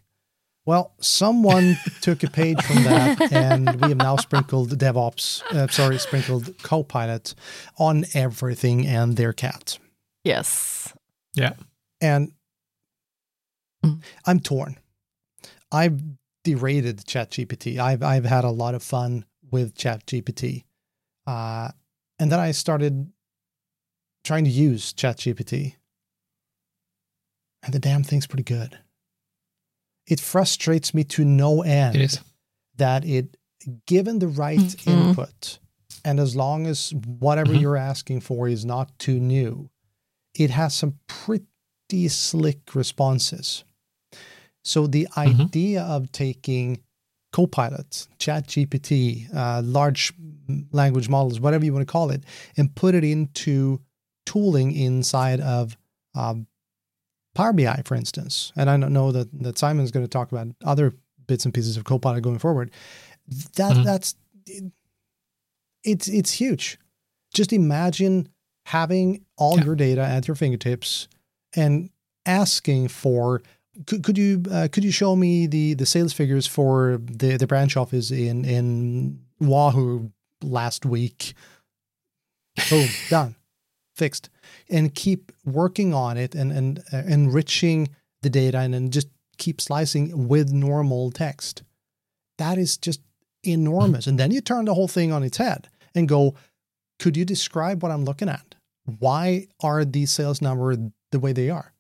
Well, 0.65 0.93
someone 0.99 1.77
took 2.01 2.23
a 2.23 2.29
page 2.29 2.61
from 2.63 2.83
that 2.83 3.31
and 3.31 3.81
we 3.81 3.89
have 3.89 3.97
now 3.97 4.15
sprinkled 4.15 4.77
DevOps, 4.77 5.43
uh, 5.51 5.67
sorry, 5.67 5.99
sprinkled 5.99 6.57
Copilot 6.63 7.35
on 7.77 8.05
everything 8.13 8.87
and 8.87 9.17
their 9.17 9.33
cat. 9.33 9.77
Yes. 10.23 10.93
Yeah. 11.35 11.53
And 12.01 12.31
I'm 14.25 14.39
torn. 14.39 14.77
I've 15.71 16.01
derated 16.43 16.99
ChatGPT. 16.99 17.77
I've, 17.77 18.01
I've 18.01 18.25
had 18.25 18.45
a 18.45 18.49
lot 18.49 18.73
of 18.73 18.81
fun 18.81 19.25
with 19.51 19.75
ChatGPT. 19.75 20.63
Uh, 21.27 21.69
and 22.23 22.31
then 22.31 22.39
I 22.39 22.51
started 22.51 23.11
trying 24.23 24.45
to 24.45 24.49
use 24.49 24.93
ChatGPT. 24.93 25.75
And 27.61 27.73
the 27.73 27.79
damn 27.79 28.01
thing's 28.01 28.27
pretty 28.27 28.43
good. 28.45 28.79
It 30.07 30.21
frustrates 30.21 30.93
me 30.93 31.03
to 31.15 31.25
no 31.25 31.63
end 31.63 31.97
It 31.97 32.01
is. 32.03 32.19
that 32.77 33.03
it, 33.03 33.35
given 33.85 34.19
the 34.19 34.29
right 34.29 34.57
Mhm. 34.57 34.87
input, 34.87 35.59
and 36.05 36.17
as 36.17 36.33
long 36.33 36.65
as 36.65 36.93
whatever 36.93 37.53
Mhm. 37.53 37.59
you're 37.59 37.75
asking 37.75 38.21
for 38.21 38.47
is 38.47 38.63
not 38.63 38.97
too 38.97 39.19
new, 39.19 39.69
it 40.33 40.49
has 40.51 40.73
some 40.73 40.99
pretty 41.07 42.07
slick 42.07 42.73
responses. 42.73 43.65
So 44.63 44.87
the 44.87 45.09
Mhm. 45.11 45.17
idea 45.17 45.83
of 45.83 46.09
taking 46.13 46.81
Copilot, 47.33 48.07
ChatGPT, 48.17 49.27
uh, 49.33 49.61
large 49.61 50.13
language 50.71 51.09
models, 51.09 51.39
whatever 51.39 51.65
you 51.65 51.73
want 51.73 51.85
to 51.87 51.91
call 51.91 52.09
it, 52.11 52.23
and 52.57 52.73
put 52.75 52.95
it 52.95 53.03
into 53.03 53.79
tooling 54.25 54.71
inside 54.71 55.39
of 55.41 55.77
um, 56.15 56.47
Power 57.35 57.53
BI, 57.53 57.81
for 57.85 57.95
instance. 57.95 58.51
And 58.55 58.69
I 58.69 58.77
don't 58.77 58.93
know 58.93 59.11
that 59.11 59.27
that 59.43 59.57
Simon's 59.57 59.91
going 59.91 60.05
to 60.05 60.09
talk 60.09 60.31
about 60.31 60.47
other 60.63 60.93
bits 61.27 61.45
and 61.45 61.53
pieces 61.53 61.77
of 61.77 61.83
Copilot 61.83 62.21
going 62.23 62.39
forward. 62.39 62.71
That 63.55 63.73
Mhm. 63.77 63.83
that's 63.83 64.15
it, 64.45 64.71
it's 65.83 66.07
it's 66.07 66.31
huge. 66.33 66.77
Just 67.33 67.51
imagine 67.51 68.29
having 68.67 69.25
all 69.37 69.57
Yeah. 69.57 69.65
your 69.65 69.75
data 69.75 70.01
at 70.01 70.27
your 70.27 70.35
fingertips 70.35 71.07
and 71.55 71.89
asking 72.25 72.87
for 72.87 73.41
could, 73.87 74.03
could 74.03 74.17
you 74.17 74.43
uh, 74.51 74.67
could 74.71 74.83
you 74.83 74.91
show 74.91 75.15
me 75.15 75.47
the 75.47 75.73
the 75.73 75.85
sales 75.85 76.13
figures 76.13 76.45
for 76.47 76.99
the 77.03 77.37
the 77.37 77.47
branch 77.47 77.75
office 77.75 78.11
in 78.11 78.45
in 78.45 79.19
Wahoo 79.41 80.11
last 80.43 80.85
week? 80.85 81.33
Boom, 82.69 82.87
done, 83.09 83.35
fixed, 83.95 84.29
and 84.69 84.93
keep 84.93 85.31
working 85.45 85.93
on 85.93 86.17
it 86.17 86.35
and 86.35 86.51
and 86.51 86.83
uh, 86.91 87.03
enriching 87.07 87.89
the 88.21 88.29
data 88.29 88.59
and 88.59 88.73
then 88.73 88.91
just 88.91 89.07
keep 89.37 89.59
slicing 89.59 90.27
with 90.27 90.51
normal 90.51 91.11
text. 91.11 91.63
That 92.37 92.57
is 92.57 92.77
just 92.77 93.01
enormous. 93.43 94.07
And 94.07 94.19
then 94.19 94.31
you 94.31 94.41
turn 94.41 94.65
the 94.65 94.73
whole 94.73 94.87
thing 94.87 95.11
on 95.11 95.23
its 95.23 95.37
head 95.37 95.69
and 95.93 96.07
go, 96.07 96.35
could 96.99 97.17
you 97.17 97.25
describe 97.25 97.83
what 97.83 97.91
I'm 97.91 98.05
looking 98.05 98.29
at? 98.29 98.55
Why 98.85 99.47
are 99.61 99.85
these 99.85 100.11
sales 100.11 100.41
numbers 100.41 100.77
the 101.11 101.19
way 101.19 101.33
they 101.33 101.49
are? 101.49 101.73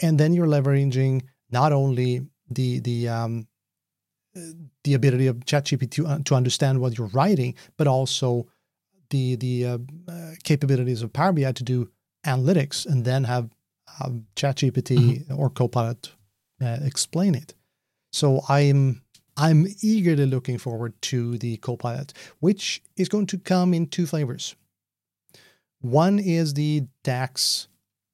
And 0.00 0.18
then 0.18 0.32
you're 0.32 0.46
leveraging 0.46 1.22
not 1.50 1.72
only 1.72 2.26
the 2.48 2.80
the 2.80 3.08
um, 3.08 3.46
the 4.34 4.94
ability 4.94 5.26
of 5.26 5.36
ChatGPT 5.38 5.90
to, 5.92 6.06
uh, 6.06 6.18
to 6.24 6.34
understand 6.34 6.80
what 6.80 6.96
you're 6.96 7.08
writing, 7.08 7.54
but 7.76 7.86
also 7.86 8.46
the 9.10 9.36
the 9.36 9.66
uh, 9.66 9.78
uh, 10.08 10.32
capabilities 10.44 11.02
of 11.02 11.12
Power 11.12 11.32
BI 11.32 11.52
to 11.52 11.64
do 11.64 11.90
analytics, 12.24 12.86
and 12.86 13.04
then 13.04 13.24
have 13.24 13.50
ChatGPT 14.36 15.24
or 15.36 15.50
Copilot 15.50 16.12
uh, 16.62 16.78
explain 16.82 17.34
it. 17.34 17.54
So 18.12 18.42
I'm 18.48 19.02
I'm 19.36 19.66
eagerly 19.82 20.26
looking 20.26 20.58
forward 20.58 21.00
to 21.02 21.38
the 21.38 21.56
Copilot, 21.58 22.12
which 22.40 22.82
is 22.96 23.08
going 23.08 23.26
to 23.26 23.38
come 23.38 23.74
in 23.74 23.86
two 23.86 24.06
flavors. 24.06 24.54
One 25.80 26.18
is 26.18 26.54
the 26.54 26.84
DAX 27.04 27.68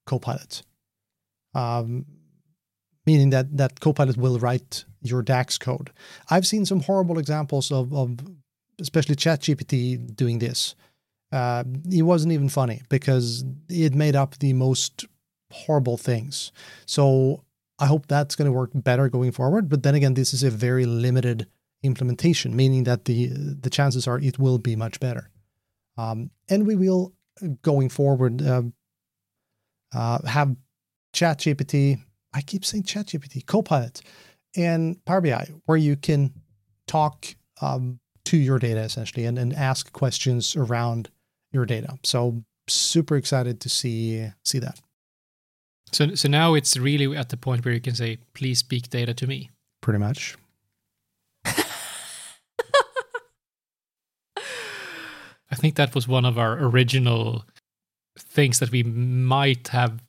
Copilot, 0.06 0.62
um, 1.54 2.06
meaning 3.06 3.30
that 3.30 3.56
that 3.56 3.80
Copilot 3.80 4.16
will 4.16 4.38
write 4.38 4.84
your 5.00 5.22
DAX 5.22 5.58
code. 5.58 5.90
I've 6.30 6.46
seen 6.46 6.66
some 6.66 6.80
horrible 6.80 7.18
examples 7.18 7.70
of, 7.70 7.92
of 7.94 8.18
especially 8.80 9.16
ChatGPT 9.16 10.14
doing 10.16 10.38
this. 10.38 10.74
Uh, 11.32 11.64
it 11.90 12.02
wasn't 12.02 12.32
even 12.32 12.48
funny 12.48 12.82
because 12.88 13.44
it 13.68 13.94
made 13.94 14.16
up 14.16 14.38
the 14.38 14.52
most 14.52 15.06
horrible 15.50 15.96
things. 15.96 16.52
So 16.86 17.44
I 17.78 17.86
hope 17.86 18.06
that's 18.06 18.36
going 18.36 18.46
to 18.46 18.52
work 18.52 18.70
better 18.74 19.08
going 19.08 19.32
forward. 19.32 19.68
But 19.68 19.82
then 19.82 19.94
again, 19.94 20.14
this 20.14 20.32
is 20.32 20.42
a 20.42 20.50
very 20.50 20.86
limited 20.86 21.46
implementation, 21.82 22.56
meaning 22.56 22.84
that 22.84 23.04
the 23.04 23.28
the 23.28 23.70
chances 23.70 24.06
are 24.06 24.18
it 24.18 24.38
will 24.38 24.58
be 24.58 24.76
much 24.76 24.98
better. 25.00 25.30
Um, 25.98 26.30
and 26.48 26.66
we 26.66 26.76
will 26.76 27.12
going 27.62 27.88
forward 27.88 28.42
uh, 28.42 28.62
uh, 29.94 30.26
have 30.26 30.56
ChatGPT. 31.12 32.02
I 32.36 32.42
keep 32.42 32.64
saying 32.66 32.84
ChatGPT, 32.84 33.46
Copilot, 33.46 34.02
and 34.54 35.02
Power 35.06 35.22
BI, 35.22 35.48
where 35.64 35.78
you 35.78 35.96
can 35.96 36.34
talk 36.86 37.26
um, 37.62 37.98
to 38.26 38.36
your 38.36 38.58
data 38.58 38.80
essentially 38.80 39.24
and, 39.24 39.38
and 39.38 39.54
ask 39.54 39.90
questions 39.92 40.54
around 40.54 41.08
your 41.50 41.64
data. 41.64 41.98
So 42.04 42.44
super 42.68 43.16
excited 43.16 43.60
to 43.60 43.70
see 43.70 44.28
see 44.44 44.58
that. 44.58 44.80
So, 45.92 46.14
so 46.14 46.28
now 46.28 46.52
it's 46.54 46.76
really 46.76 47.16
at 47.16 47.30
the 47.30 47.38
point 47.38 47.64
where 47.64 47.72
you 47.72 47.80
can 47.80 47.94
say, 47.94 48.18
please 48.34 48.58
speak 48.58 48.90
data 48.90 49.14
to 49.14 49.26
me. 49.26 49.50
Pretty 49.80 49.98
much. 49.98 50.36
I 51.46 51.54
think 55.54 55.76
that 55.76 55.94
was 55.94 56.06
one 56.06 56.26
of 56.26 56.38
our 56.38 56.58
original 56.58 57.46
things 58.18 58.58
that 58.58 58.72
we 58.72 58.82
might 58.82 59.68
have 59.68 60.05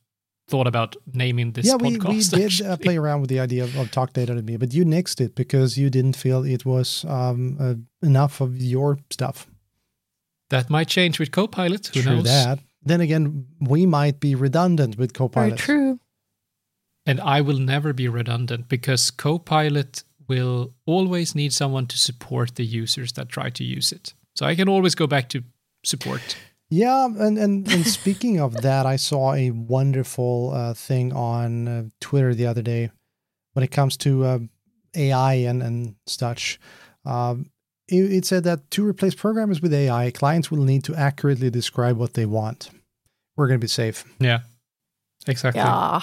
thought 0.48 0.66
about 0.66 0.96
naming 1.12 1.52
this 1.52 1.66
yeah, 1.66 1.76
we, 1.76 1.98
we 1.98 2.22
did 2.22 2.62
uh, 2.62 2.76
play 2.78 2.96
around 2.96 3.20
with 3.20 3.30
the 3.30 3.38
idea 3.38 3.64
of, 3.64 3.76
of 3.76 3.90
talk 3.90 4.14
data 4.14 4.34
to 4.34 4.42
me, 4.42 4.56
but 4.56 4.72
you 4.72 4.84
nixed 4.84 5.20
it 5.20 5.34
because 5.34 5.76
you 5.76 5.90
didn't 5.90 6.16
feel 6.16 6.44
it 6.44 6.64
was 6.64 7.04
um, 7.04 7.56
uh, 7.60 7.74
enough 8.06 8.40
of 8.40 8.56
your 8.56 8.98
stuff. 9.10 9.46
That 10.50 10.70
might 10.70 10.88
change 10.88 11.18
with 11.18 11.30
Copilot. 11.30 11.88
Who 11.88 12.00
True 12.00 12.16
knows? 12.16 12.24
that. 12.24 12.58
Then 12.82 13.00
again, 13.00 13.46
we 13.60 13.84
might 13.84 14.20
be 14.20 14.34
redundant 14.34 14.96
with 14.96 15.10
Very 15.16 15.28
Copilot. 15.28 15.58
true. 15.58 16.00
And 17.04 17.20
I 17.20 17.40
will 17.40 17.58
never 17.58 17.92
be 17.92 18.08
redundant 18.08 18.68
because 18.68 19.10
Copilot 19.10 20.04
will 20.28 20.74
always 20.86 21.34
need 21.34 21.52
someone 21.52 21.86
to 21.86 21.98
support 21.98 22.54
the 22.54 22.64
users 22.64 23.12
that 23.12 23.28
try 23.28 23.50
to 23.50 23.64
use 23.64 23.92
it. 23.92 24.14
So 24.34 24.46
I 24.46 24.54
can 24.54 24.68
always 24.68 24.94
go 24.94 25.06
back 25.06 25.28
to 25.30 25.42
support. 25.84 26.36
Yeah, 26.70 27.06
and 27.06 27.38
and, 27.38 27.70
and 27.72 27.86
speaking 27.86 28.40
of 28.40 28.54
that, 28.62 28.84
I 28.84 28.96
saw 28.96 29.32
a 29.32 29.50
wonderful 29.50 30.52
uh, 30.54 30.74
thing 30.74 31.12
on 31.12 31.68
uh, 31.68 31.84
Twitter 32.00 32.34
the 32.34 32.46
other 32.46 32.62
day 32.62 32.90
when 33.54 33.62
it 33.62 33.70
comes 33.70 33.96
to 33.98 34.24
uh, 34.24 34.38
AI 34.94 35.34
and 35.34 35.62
and 35.62 35.94
such. 36.06 36.60
Um, 37.06 37.50
it, 37.88 38.12
it 38.12 38.24
said 38.26 38.44
that 38.44 38.70
to 38.72 38.86
replace 38.86 39.14
programmers 39.14 39.62
with 39.62 39.72
AI, 39.72 40.10
clients 40.10 40.50
will 40.50 40.62
need 40.62 40.84
to 40.84 40.94
accurately 40.94 41.48
describe 41.48 41.96
what 41.96 42.12
they 42.12 42.26
want. 42.26 42.70
We're 43.36 43.46
going 43.48 43.60
to 43.60 43.64
be 43.64 43.68
safe. 43.68 44.04
Yeah, 44.20 44.40
exactly. 45.26 45.60
Yeah, 45.60 46.00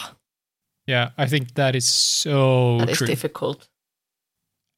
Yeah, 0.87 1.09
I 1.17 1.27
think 1.27 1.53
that 1.55 1.75
is 1.75 1.85
so 1.85 2.79
that 2.79 2.89
is 2.89 2.97
true. 2.97 3.07
difficult. 3.07 3.67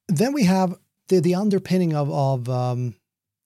Then 0.08 0.34
we 0.34 0.44
have 0.44 0.76
the 1.08 1.20
the 1.20 1.34
underpinning 1.34 1.94
of 1.94 2.10
of 2.10 2.48
um, 2.50 2.94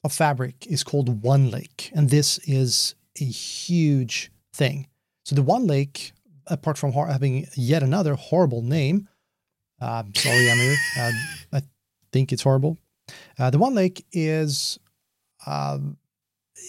of 0.04 0.12
fabric 0.12 0.66
is 0.66 0.82
called 0.82 1.22
One 1.22 1.50
Lake, 1.50 1.90
and 1.94 2.10
this 2.10 2.38
is 2.38 2.94
a 3.20 3.24
huge 3.24 4.30
thing. 4.52 4.88
So 5.24 5.34
the 5.34 5.42
One 5.42 5.66
Lake, 5.66 6.12
apart 6.46 6.78
from 6.78 6.92
having 6.92 7.46
yet 7.54 7.82
another 7.82 8.14
horrible 8.14 8.62
name, 8.62 9.08
uh, 9.80 10.04
sorry, 10.14 10.50
Amir, 10.50 10.76
uh, 10.98 11.12
I 11.52 11.62
think 12.12 12.32
it's 12.32 12.42
horrible. 12.42 12.78
Uh, 13.38 13.50
the 13.50 13.58
One 13.58 13.74
Lake 13.74 14.04
is 14.12 14.78
a 15.46 15.80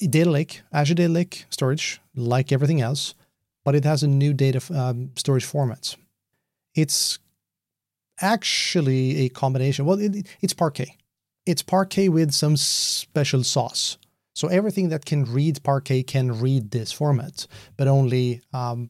data 0.09 0.29
lake, 0.29 0.61
Azure 0.71 0.95
Data 0.95 1.11
Lake 1.11 1.45
storage, 1.49 2.01
like 2.15 2.51
everything 2.51 2.81
else, 2.81 3.13
but 3.63 3.75
it 3.75 3.83
has 3.83 4.03
a 4.03 4.07
new 4.07 4.33
data 4.33 4.61
um, 4.73 5.11
storage 5.15 5.45
format. 5.45 5.95
It's 6.75 7.19
actually 8.21 9.25
a 9.25 9.29
combination. 9.29 9.85
Well, 9.85 9.99
it, 9.99 10.27
it's 10.41 10.53
Parquet. 10.53 10.97
It's 11.45 11.61
Parquet 11.61 12.09
with 12.09 12.31
some 12.31 12.55
special 12.57 13.43
sauce. 13.43 13.97
So 14.33 14.47
everything 14.47 14.89
that 14.89 15.05
can 15.05 15.25
read 15.25 15.61
Parquet 15.63 16.03
can 16.03 16.39
read 16.39 16.71
this 16.71 16.91
format, 16.91 17.47
but 17.77 17.87
only 17.87 18.41
um, 18.51 18.89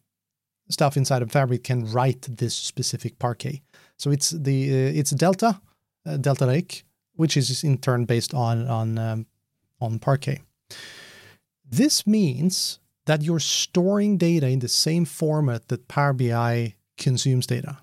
stuff 0.70 0.96
inside 0.96 1.22
of 1.22 1.32
Fabric 1.32 1.64
can 1.64 1.92
write 1.92 2.22
this 2.30 2.54
specific 2.56 3.20
Parquet. 3.20 3.62
So 3.98 4.12
it's 4.12 4.30
the 4.30 4.72
uh, 4.72 5.00
it's 5.00 5.12
Delta 5.12 5.60
uh, 6.06 6.18
Delta 6.18 6.46
Lake, 6.46 6.84
which 7.16 7.36
is 7.36 7.64
in 7.64 7.78
turn 7.78 8.06
based 8.06 8.34
on 8.34 8.68
on 8.68 8.98
um, 8.98 9.26
on 9.82 10.00
Parquet. 10.00 10.42
This 11.70 12.08
means 12.08 12.80
that 13.06 13.22
you're 13.22 13.40
storing 13.40 14.18
data 14.18 14.48
in 14.48 14.60
the 14.60 14.68
same 14.68 15.06
format 15.06 15.68
that 15.68 15.88
Power 15.88 16.14
BI 16.14 16.76
consumes 16.98 17.48
data. 17.48 17.80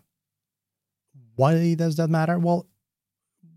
Why 1.36 1.74
does 1.74 1.96
that 1.96 2.08
matter? 2.08 2.38
Well, 2.38 2.66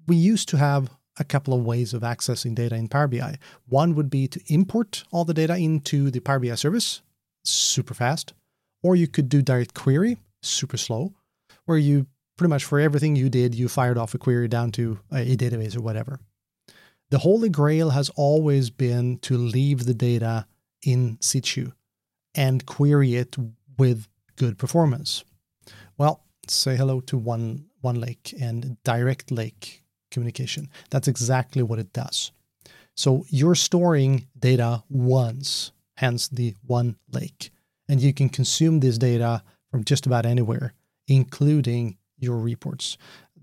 we 0.07 0.15
used 0.15 0.49
to 0.49 0.57
have 0.57 0.89
a 1.19 1.23
couple 1.23 1.53
of 1.53 1.65
ways 1.65 1.93
of 1.93 2.01
accessing 2.01 2.55
data 2.55 2.75
in 2.75 2.87
Power 2.87 3.07
BI. 3.07 3.37
One 3.67 3.95
would 3.95 4.09
be 4.09 4.27
to 4.27 4.41
import 4.47 5.03
all 5.11 5.25
the 5.25 5.33
data 5.33 5.55
into 5.55 6.09
the 6.09 6.19
Power 6.19 6.39
BI 6.39 6.55
service, 6.55 7.01
super 7.43 7.93
fast, 7.93 8.33
or 8.81 8.95
you 8.95 9.07
could 9.07 9.29
do 9.29 9.41
direct 9.41 9.73
query, 9.73 10.17
super 10.41 10.77
slow, 10.77 11.13
where 11.65 11.77
you 11.77 12.07
pretty 12.37 12.49
much 12.49 12.63
for 12.63 12.79
everything 12.79 13.15
you 13.15 13.29
did, 13.29 13.55
you 13.55 13.67
fired 13.67 13.97
off 13.97 14.13
a 14.13 14.17
query 14.17 14.47
down 14.47 14.71
to 14.71 14.99
a 15.11 15.35
database 15.35 15.77
or 15.77 15.81
whatever. 15.81 16.19
The 17.09 17.19
holy 17.19 17.49
grail 17.49 17.91
has 17.91 18.09
always 18.15 18.69
been 18.69 19.19
to 19.19 19.37
leave 19.37 19.85
the 19.85 19.93
data 19.93 20.47
in 20.83 21.17
situ 21.21 21.71
and 22.33 22.65
query 22.65 23.15
it 23.15 23.35
with 23.77 24.07
good 24.35 24.57
performance. 24.57 25.23
Well, 25.97 26.23
say 26.47 26.75
hello 26.75 26.99
to 27.01 27.17
one 27.17 27.67
one 27.81 27.99
lake 27.99 28.33
and 28.39 28.77
direct 28.83 29.29
lake 29.29 29.82
communication. 30.13 30.69
That's 30.89 31.07
exactly 31.07 31.63
what 31.63 31.79
it 31.79 31.91
does. 31.91 32.31
So 32.95 33.25
you're 33.29 33.55
storing 33.55 34.27
data 34.39 34.83
once, 34.89 35.71
hence 35.95 36.27
the 36.27 36.55
one 36.65 36.95
lake, 37.11 37.51
and 37.89 37.99
you 38.01 38.13
can 38.13 38.29
consume 38.29 38.79
this 38.79 38.97
data 38.97 39.43
from 39.71 39.83
just 39.83 40.05
about 40.05 40.25
anywhere, 40.25 40.73
including 41.07 41.97
your 42.19 42.37
reports. 42.37 42.97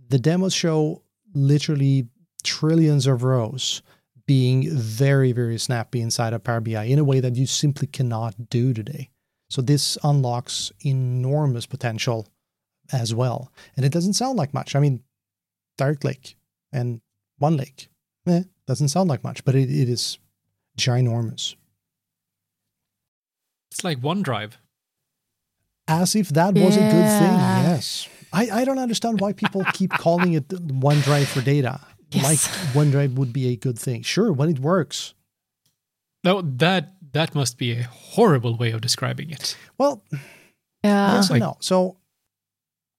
The 0.09 0.19
demos 0.19 0.55
show 0.55 1.03
literally 1.35 2.09
trillions 2.43 3.07
of 3.07 3.23
rows 3.23 3.83
being 4.27 4.71
very, 4.71 5.33
very 5.33 5.59
snappy 5.59 6.01
inside 6.01 6.33
of 6.33 6.45
Power 6.45 6.61
BI 6.61 6.85
in 6.85 7.01
a 7.01 7.05
way 7.05 7.19
that 7.21 7.35
you 7.35 7.47
simply 7.47 7.89
cannot 7.89 8.49
do 8.49 8.73
today. 8.73 9.11
So 9.49 9.61
this 9.61 9.99
unlocks 10.05 10.71
enormous 10.85 11.67
potential 11.67 12.29
as 12.93 13.13
well. 13.13 13.53
And 13.77 13.85
it 13.85 13.93
doesn't 13.93 14.15
sound 14.15 14.39
like 14.39 14.55
much. 14.55 14.77
I 14.77 14.81
mean, 14.81 15.03
Direct 15.77 16.05
Lake 16.05 16.37
and 16.73 17.01
One 17.39 17.57
Lake, 17.57 17.89
eh, 18.27 18.43
doesn't 18.67 18.89
sound 18.89 19.09
like 19.09 19.25
much, 19.25 19.45
but 19.45 19.55
it, 19.55 19.71
it 19.71 19.89
is 19.89 20.19
ginormous. 20.79 21.55
It's 23.71 23.85
like 23.85 24.01
OneDrive. 24.01 24.53
As 25.89 26.15
if 26.15 26.29
that 26.31 26.55
was 26.55 26.77
a 26.77 26.81
good 26.81 26.91
thing. 26.91 27.37
Yes. 27.67 28.09
I, 28.33 28.49
I 28.61 28.65
don't 28.65 28.79
understand 28.79 29.21
why 29.21 29.33
people 29.33 29.65
keep 29.73 29.91
calling 29.99 30.35
it 30.35 30.49
OneDrive 30.49 31.27
for 31.27 31.41
data. 31.41 31.81
Yes. 32.13 32.25
Like 32.25 32.75
OneDrive 32.75 33.15
would 33.15 33.33
be 33.33 33.49
a 33.49 33.57
good 33.57 33.79
thing. 33.79 34.03
Sure, 34.03 34.33
when 34.33 34.49
it 34.49 34.59
works. 34.59 35.15
No, 36.25 36.43
that 36.43 36.95
that 37.13 37.35
must 37.35 37.59
be 37.59 37.73
a 37.73 37.83
horrible 37.85 38.57
way 38.57 38.71
of 38.73 38.81
describing 38.81 39.31
it. 39.31 39.57
Well, 39.79 40.03
Yeah. 40.85 41.15
yes 41.15 41.31
and 41.31 41.41
Like- 41.41 41.41
no. 41.41 41.57
So 41.61 41.97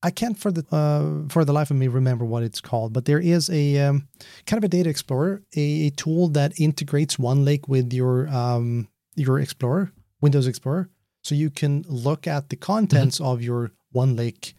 I 0.03 0.09
can't 0.11 0.37
for 0.37 0.51
the 0.51 0.65
uh, 0.75 1.29
for 1.29 1.45
the 1.45 1.53
life 1.53 1.69
of 1.71 1.77
me 1.77 1.87
remember 1.87 2.25
what 2.25 2.43
it's 2.43 2.59
called, 2.61 2.91
but 2.93 3.05
there 3.05 3.19
is 3.19 3.49
a 3.49 3.79
um, 3.79 4.07
kind 4.47 4.57
of 4.57 4.63
a 4.63 4.67
data 4.67 4.89
explorer, 4.89 5.43
a, 5.55 5.87
a 5.87 5.89
tool 5.91 6.27
that 6.29 6.59
integrates 6.59 7.17
OneLake 7.17 7.67
with 7.67 7.93
your 7.93 8.27
um, 8.29 8.87
your 9.15 9.39
Explorer, 9.39 9.91
Windows 10.21 10.47
Explorer, 10.47 10.89
so 11.23 11.35
you 11.35 11.49
can 11.51 11.83
look 11.87 12.25
at 12.27 12.49
the 12.49 12.55
contents 12.55 13.19
of 13.21 13.41
your 13.43 13.71
OneLake 13.93 14.53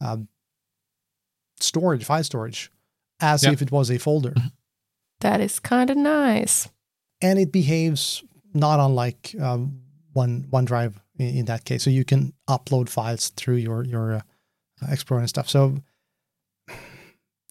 um, 0.00 0.28
storage, 1.60 2.04
file 2.04 2.24
storage, 2.24 2.70
as 3.20 3.44
Yeah. 3.44 3.52
if 3.52 3.62
it 3.62 3.70
was 3.70 3.90
a 3.90 3.98
folder, 3.98 4.34
That 5.20 5.40
is 5.40 5.60
kind 5.60 5.90
of 5.90 5.96
nice. 5.96 6.68
and 7.20 7.38
it 7.38 7.52
behaves 7.52 8.22
not 8.54 8.80
unlike 8.80 9.34
um, 9.40 9.82
One 10.12 10.44
OneDrive 10.50 10.94
in, 11.18 11.28
in 11.38 11.44
that 11.44 11.64
case. 11.64 11.84
So 11.84 11.90
you 11.90 12.04
can 12.04 12.32
upload 12.48 12.88
files 12.88 13.28
through 13.36 13.56
your 13.56 13.84
your 13.84 14.14
uh, 14.14 14.20
Explorer 14.86 15.20
and 15.20 15.28
stuff. 15.28 15.48
So 15.48 15.76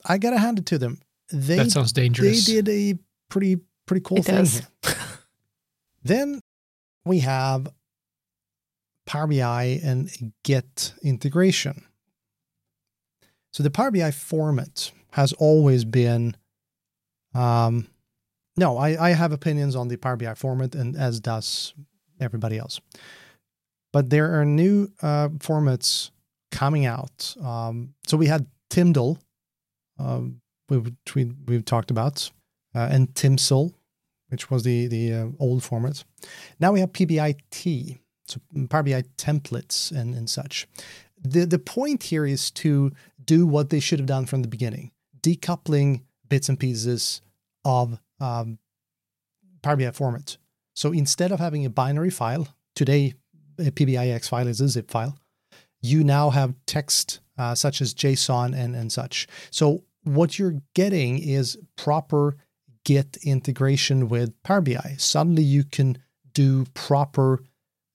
I 0.05 0.17
gotta 0.17 0.37
hand 0.37 0.59
it 0.59 0.65
to 0.67 0.77
them. 0.77 0.99
They 1.31 1.57
that 1.57 1.71
sounds 1.71 1.91
dangerous. 1.91 2.45
they 2.45 2.61
did 2.61 2.69
a 2.69 2.99
pretty 3.29 3.57
pretty 3.85 4.01
cool 4.03 4.19
It 4.19 4.25
thing 4.25 4.35
does. 4.35 4.61
Then 6.03 6.39
we 7.05 7.19
have 7.19 7.67
Power 9.05 9.27
BI 9.27 9.79
and 9.83 10.33
Git 10.43 10.93
integration. 11.03 11.83
So 13.51 13.63
the 13.63 13.71
Power 13.71 13.91
BI 13.91 14.11
format 14.11 14.91
has 15.11 15.33
always 15.33 15.83
been, 15.83 16.37
um, 17.33 17.87
no, 18.55 18.77
I, 18.77 19.09
I 19.09 19.09
have 19.11 19.31
opinions 19.31 19.75
on 19.75 19.87
the 19.87 19.97
Power 19.97 20.15
BI 20.15 20.33
format, 20.35 20.75
and 20.75 20.95
as 20.95 21.19
does 21.19 21.73
everybody 22.19 22.57
else. 22.57 22.79
But 23.91 24.09
there 24.09 24.39
are 24.39 24.45
new 24.45 24.89
uh, 25.01 25.29
formats 25.29 26.11
coming 26.57 26.87
out. 26.87 27.35
Um, 27.43 27.93
so 28.07 28.17
we 28.17 28.25
had 28.25 28.47
TMDL, 28.71 29.19
um, 29.99 30.41
which 30.67 31.13
we, 31.13 31.25
we've 31.45 31.65
talked 31.65 31.91
about, 31.91 32.31
uh, 32.73 32.89
and 32.91 33.13
TMSL, 33.13 33.73
which 34.29 34.49
was 34.49 34.63
the 34.63 34.87
the 34.87 35.13
uh, 35.13 35.27
old 35.39 35.63
format. 35.63 36.03
Now 36.59 36.71
we 36.71 36.79
have 36.79 36.91
PBIT, 36.91 37.99
so 38.25 38.39
Power 38.69 38.83
BI 38.83 39.03
templates 39.17 39.91
and, 39.91 40.15
and 40.15 40.27
such. 40.29 40.67
The 41.21 41.45
the 41.45 41.59
point 41.59 42.03
here 42.03 42.25
is 42.25 42.49
to 42.51 42.91
do 43.23 43.45
what 43.45 43.69
they 43.69 43.79
should 43.79 43.99
have 43.99 44.07
done 44.07 44.25
from 44.25 44.41
the 44.41 44.47
beginning, 44.47 44.91
decoupling 45.21 46.01
bits 46.27 46.49
and 46.49 46.59
pieces 46.59 47.21
of 47.65 47.99
um, 48.19 48.57
Power 49.61 49.75
BI 49.75 49.91
format. 49.91 50.37
So 50.75 50.91
instead 50.91 51.31
of 51.31 51.39
having 51.39 51.65
a 51.65 51.69
binary 51.69 52.09
file, 52.09 52.47
today 52.75 53.13
a 53.59 53.71
PBIX 53.71 54.27
file 54.27 54.47
is 54.47 54.61
a 54.61 54.67
zip 54.67 54.89
file, 54.91 55.17
you 55.81 56.03
now 56.03 56.29
have 56.29 56.55
text 56.65 57.19
uh, 57.37 57.55
such 57.55 57.81
as 57.81 57.93
JSON 57.93 58.55
and, 58.57 58.75
and 58.75 58.91
such. 58.91 59.27
So 59.51 59.83
what 60.03 60.39
you're 60.39 60.61
getting 60.73 61.19
is 61.19 61.57
proper 61.75 62.37
Git 62.83 63.17
integration 63.23 64.07
with 64.07 64.41
Power 64.43 64.61
BI. 64.61 64.95
Suddenly 64.97 65.43
you 65.43 65.65
can 65.65 65.97
do 66.33 66.65
proper 66.73 67.43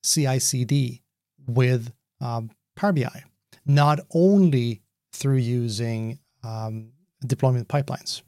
CI/CD 0.03 1.01
with 1.47 1.91
um, 2.21 2.51
Power 2.75 2.93
BI, 2.93 3.23
not 3.65 4.01
only 4.13 4.81
through 5.11 5.37
using 5.37 6.19
um, 6.43 6.91
deployment 7.25 7.67
pipelines. 7.69 8.21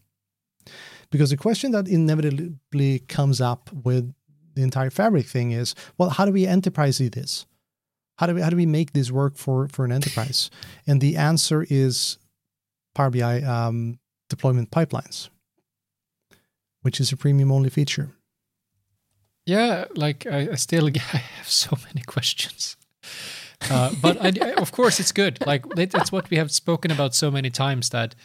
Because 1.11 1.29
the 1.29 1.37
question 1.37 1.71
that 1.71 1.87
inevitably 1.87 2.99
comes 2.99 3.39
up 3.39 3.71
with 3.71 4.13
the 4.55 4.63
entire 4.63 4.89
Fabric 4.89 5.27
thing 5.27 5.51
is, 5.51 5.75
well, 5.97 6.09
how 6.09 6.25
do 6.25 6.31
we 6.31 6.47
enterprise 6.47 6.97
this? 6.97 7.45
How 8.17 8.27
do 8.27 8.35
we 8.35 8.41
how 8.41 8.49
do 8.49 8.55
we 8.55 8.65
make 8.65 8.93
this 8.93 9.11
work 9.11 9.35
for 9.37 9.67
for 9.67 9.85
an 9.85 9.91
enterprise? 9.91 10.49
And 10.87 11.01
the 11.01 11.17
answer 11.17 11.65
is 11.69 12.17
Power 12.93 13.09
BI 13.09 13.41
um, 13.41 13.99
deployment 14.29 14.71
pipelines, 14.71 15.29
which 16.81 16.99
is 16.99 17.11
a 17.11 17.17
premium 17.17 17.51
only 17.51 17.69
feature. 17.69 18.11
Yeah, 19.45 19.85
like 19.95 20.25
I, 20.25 20.49
I 20.51 20.55
still 20.55 20.87
I 21.13 21.17
have 21.17 21.49
so 21.49 21.77
many 21.85 22.01
questions. 22.05 22.77
Uh, 23.69 23.91
but 24.01 24.17
I, 24.21 24.51
of 24.53 24.71
course, 24.71 24.99
it's 24.99 25.11
good. 25.11 25.45
Like 25.45 25.65
that's 25.75 26.11
what 26.11 26.29
we 26.29 26.37
have 26.37 26.51
spoken 26.51 26.91
about 26.91 27.15
so 27.15 27.31
many 27.31 27.49
times 27.49 27.89
that, 27.89 28.15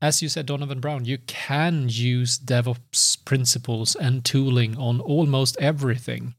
as 0.00 0.22
you 0.22 0.28
said, 0.28 0.46
Donovan 0.46 0.80
Brown, 0.80 1.04
you 1.04 1.18
can 1.26 1.86
use 1.88 2.38
DevOps 2.38 3.24
principles 3.24 3.94
and 3.94 4.24
tooling 4.24 4.76
on 4.76 5.00
almost 5.00 5.56
everything. 5.58 6.34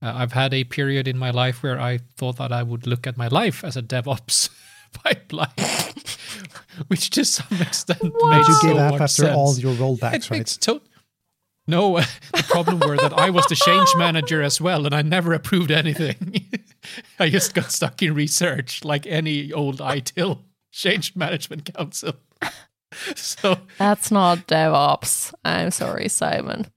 Uh, 0.00 0.12
I've 0.16 0.32
had 0.32 0.54
a 0.54 0.64
period 0.64 1.08
in 1.08 1.18
my 1.18 1.30
life 1.30 1.62
where 1.62 1.80
I 1.80 1.98
thought 2.16 2.36
that 2.36 2.52
I 2.52 2.62
would 2.62 2.86
look 2.86 3.06
at 3.06 3.16
my 3.16 3.28
life 3.28 3.64
as 3.64 3.76
a 3.76 3.82
DevOps 3.82 4.48
pipeline, 4.92 5.48
which 6.88 7.10
to 7.10 7.24
some 7.24 7.60
extent 7.60 8.02
made 8.02 8.12
But 8.20 8.46
you 8.48 8.54
so 8.54 8.68
gave 8.68 8.76
up 8.76 8.92
much 8.92 9.00
after 9.02 9.22
sense. 9.22 9.36
all 9.36 9.54
your 9.58 9.72
It 9.72 9.78
rollbacks, 9.78 10.30
right? 10.30 10.38
makes 10.38 10.56
to- 10.58 10.80
no, 11.66 11.98
the 12.32 12.44
problem 12.48 12.78
were 12.80 12.96
that 12.96 13.12
I 13.12 13.28
was 13.28 13.44
the 13.46 13.54
change 13.54 13.88
manager 13.98 14.40
as 14.42 14.58
well, 14.60 14.86
and 14.86 14.94
I 14.94 15.02
never 15.02 15.34
approved 15.34 15.70
anything. 15.70 16.46
I 17.18 17.28
just 17.28 17.52
got 17.54 17.70
stuck 17.72 18.02
in 18.02 18.14
research, 18.14 18.84
like 18.84 19.06
any 19.06 19.52
old 19.52 19.78
ITIL 19.80 20.38
change 20.72 21.14
management 21.14 21.74
council. 21.74 22.14
So 23.16 23.58
That's 23.76 24.10
not 24.10 24.46
DevOps. 24.46 25.34
I'm 25.44 25.70
sorry, 25.70 26.08
Simon. 26.08 26.68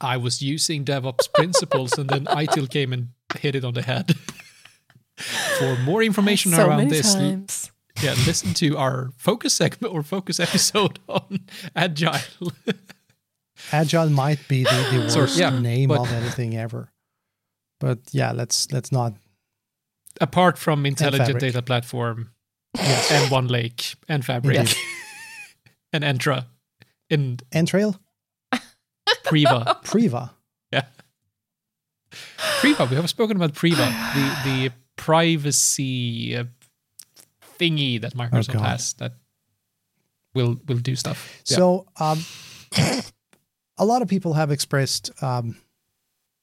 I 0.00 0.16
was 0.16 0.42
using 0.42 0.84
DevOps 0.84 1.32
principles, 1.32 1.96
and 1.98 2.08
then 2.10 2.24
ITIL 2.26 2.68
came 2.70 2.92
and 2.92 3.08
hit 3.38 3.54
it 3.54 3.64
on 3.64 3.74
the 3.74 3.82
head. 3.82 4.14
For 5.58 5.76
more 5.84 6.02
information 6.02 6.52
so 6.52 6.66
around 6.68 6.88
this, 6.90 7.14
times. 7.14 7.70
yeah, 8.02 8.12
listen 8.26 8.52
to 8.54 8.76
our 8.76 9.10
focus 9.16 9.54
segment 9.54 9.94
or 9.94 10.02
focus 10.02 10.38
episode 10.38 10.98
on 11.08 11.40
Agile. 11.74 12.52
Agile 13.72 14.10
might 14.10 14.46
be 14.48 14.64
the, 14.64 14.70
the 14.92 15.08
Sorry, 15.10 15.22
worst 15.22 15.38
yeah, 15.38 15.58
name 15.58 15.88
but- 15.88 16.00
of 16.00 16.12
anything 16.12 16.56
ever. 16.56 16.92
But 17.80 17.98
yeah, 18.12 18.32
let's 18.32 18.70
let's 18.72 18.90
not. 18.92 19.14
Apart 20.20 20.56
from 20.58 20.86
intelligent 20.86 21.40
data 21.40 21.60
platform 21.62 22.30
Yes. 22.74 23.10
and 23.10 23.30
One 23.30 23.48
Lake 23.48 23.94
and 24.08 24.24
Fabric 24.24 24.56
Indeed. 24.58 24.76
and 25.92 26.04
Entra 26.04 26.46
and 27.10 27.42
Entrail, 27.52 27.96
Priva. 29.26 29.78
Priva. 29.84 30.32
yeah. 30.72 30.84
Priva, 32.60 32.86
we 32.86 32.96
have 32.96 33.08
spoken 33.10 33.36
about 33.36 33.54
Priva, 33.54 33.84
the 34.14 34.36
the 34.44 34.72
privacy 34.96 36.36
uh, 36.36 36.44
thingy 37.58 38.00
that 38.00 38.14
Microsoft 38.14 38.54
God. 38.54 38.62
has 38.62 38.92
that 38.94 39.12
will 40.34 40.56
will 40.66 40.78
do 40.78 40.96
stuff. 40.96 41.42
Yeah. 41.46 41.56
So, 41.56 41.86
um, 42.00 42.20
a 43.78 43.84
lot 43.84 44.02
of 44.02 44.08
people 44.08 44.34
have 44.34 44.50
expressed 44.50 45.10
um, 45.22 45.56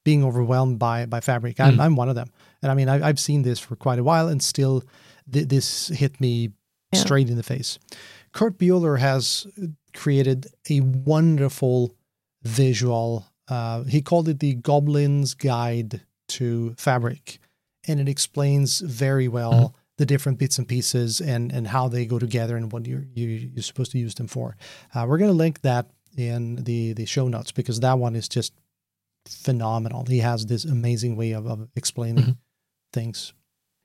being 0.04 0.24
overwhelmed 0.24 0.78
by 0.78 1.06
by 1.06 1.20
Fabric. 1.20 1.58
I'm, 1.60 1.76
Mm. 1.76 1.80
I'm 1.80 1.96
one 1.96 2.08
of 2.08 2.14
them, 2.14 2.28
and 2.62 2.70
I 2.70 2.74
mean 2.74 2.88
I, 2.88 3.06
I've 3.08 3.18
seen 3.20 3.42
this 3.42 3.58
for 3.58 3.76
quite 3.76 3.98
a 3.98 4.04
while, 4.04 4.28
and 4.28 4.42
still 4.42 4.84
th- 5.32 5.48
this 5.48 5.88
hit 5.88 6.20
me 6.20 6.52
Yeah. 6.92 7.00
straight 7.00 7.28
in 7.28 7.36
the 7.36 7.42
face. 7.42 7.78
Kurt 8.32 8.58
Buhler 8.58 8.98
has 8.98 9.46
created 9.94 10.46
a 10.70 10.80
wonderful 10.80 11.94
visual. 12.44 13.26
Uh, 13.48 13.82
he 13.84 14.00
called 14.02 14.28
it 14.28 14.38
the 14.40 14.54
Goblin's 14.54 15.34
Guide 15.34 16.00
to 16.28 16.74
Fabric, 16.78 17.38
and 17.86 18.00
it 18.00 18.08
explains 18.08 18.80
very 18.80 19.28
well 19.28 19.52
Mhm. 19.52 19.74
the 19.98 20.06
different 20.06 20.38
bits 20.38 20.58
and 20.58 20.66
pieces 20.66 21.20
and 21.20 21.52
and 21.52 21.66
how 21.68 21.88
they 21.88 22.06
go 22.06 22.18
together 22.18 22.56
and 22.56 22.72
what 22.72 22.86
you're 22.86 23.06
you, 23.14 23.28
you're 23.54 23.62
supposed 23.62 23.92
to 23.92 23.98
use 23.98 24.14
them 24.14 24.26
for. 24.28 24.56
Uh, 24.94 25.04
we're 25.08 25.18
going 25.18 25.30
to 25.30 25.36
link 25.36 25.60
that 25.60 25.90
in 26.16 26.56
the 26.64 26.92
the 26.94 27.04
show 27.06 27.28
notes 27.28 27.52
because 27.52 27.80
that 27.80 27.98
one 27.98 28.16
is 28.16 28.28
just 28.28 28.52
phenomenal. 29.26 30.04
He 30.06 30.18
has 30.18 30.46
this 30.46 30.64
amazing 30.64 31.16
way 31.16 31.32
of, 31.32 31.46
of 31.46 31.68
explaining 31.76 32.24
Mhm. 32.24 32.36
things. 32.92 33.32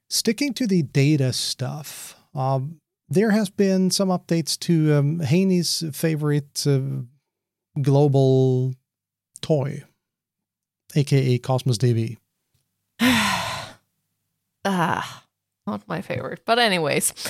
Sticking 0.10 0.54
to 0.56 0.67
the 0.67 0.82
data 0.84 1.32
stuff, 1.34 2.15
um, 2.34 2.78
there 3.10 3.32
has 3.32 3.50
been 3.50 3.89
some 3.91 4.10
updates 4.10 4.58
to 4.60 4.93
um, 4.95 5.19
Heini's 5.19 5.84
favorite 5.93 6.65
uh, 6.67 7.04
global 7.82 8.76
toy, 9.42 9.84
aka 10.96 11.38
Cosmos 11.39 11.78
DB. 11.78 12.18
ah, 14.65 15.24
not 15.68 15.88
my 15.88 16.02
favorite. 16.02 16.42
But 16.46 16.60
anyways. 16.60 17.13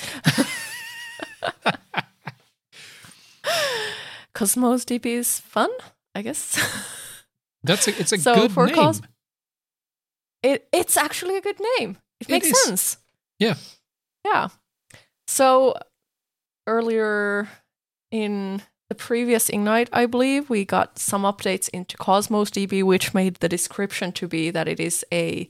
Cosmos 4.34 4.86
DB 4.86 5.06
is 5.08 5.40
fun, 5.40 5.70
I 6.16 6.22
guess. 6.22 6.58
That's 7.64 7.88
a, 7.88 8.00
it's 8.00 8.12
a 8.14 8.18
So 8.18 8.36
good 8.36 8.52
for 8.52 8.68
name. 8.68 8.76
Cos- 8.76 9.02
it 10.44 10.68
it's 10.72 10.96
actually 10.96 11.36
a 11.36 11.42
good 11.42 11.60
name. 11.78 11.98
It 12.22 12.30
It 12.30 12.32
makes 12.32 12.48
is. 12.48 12.64
sense. 12.64 12.98
Yeah. 13.40 13.56
Yeah. 14.26 14.48
So 15.28 15.76
earlier 16.68 17.50
in 18.12 18.62
the 18.90 18.96
previous 18.96 19.50
Ignite, 19.50 19.90
I 19.94 20.08
believe, 20.08 20.50
we 20.50 20.66
got 20.66 20.98
some 20.98 21.22
updates 21.22 21.70
into 21.70 21.96
Cosmos 21.96 22.50
DB, 22.50 22.84
which 22.84 23.14
made 23.14 23.36
the 23.36 23.48
description 23.48 24.12
to 24.14 24.28
be 24.28 24.50
that 24.50 24.68
it 24.68 24.80
is 24.80 25.06
a 25.14 25.48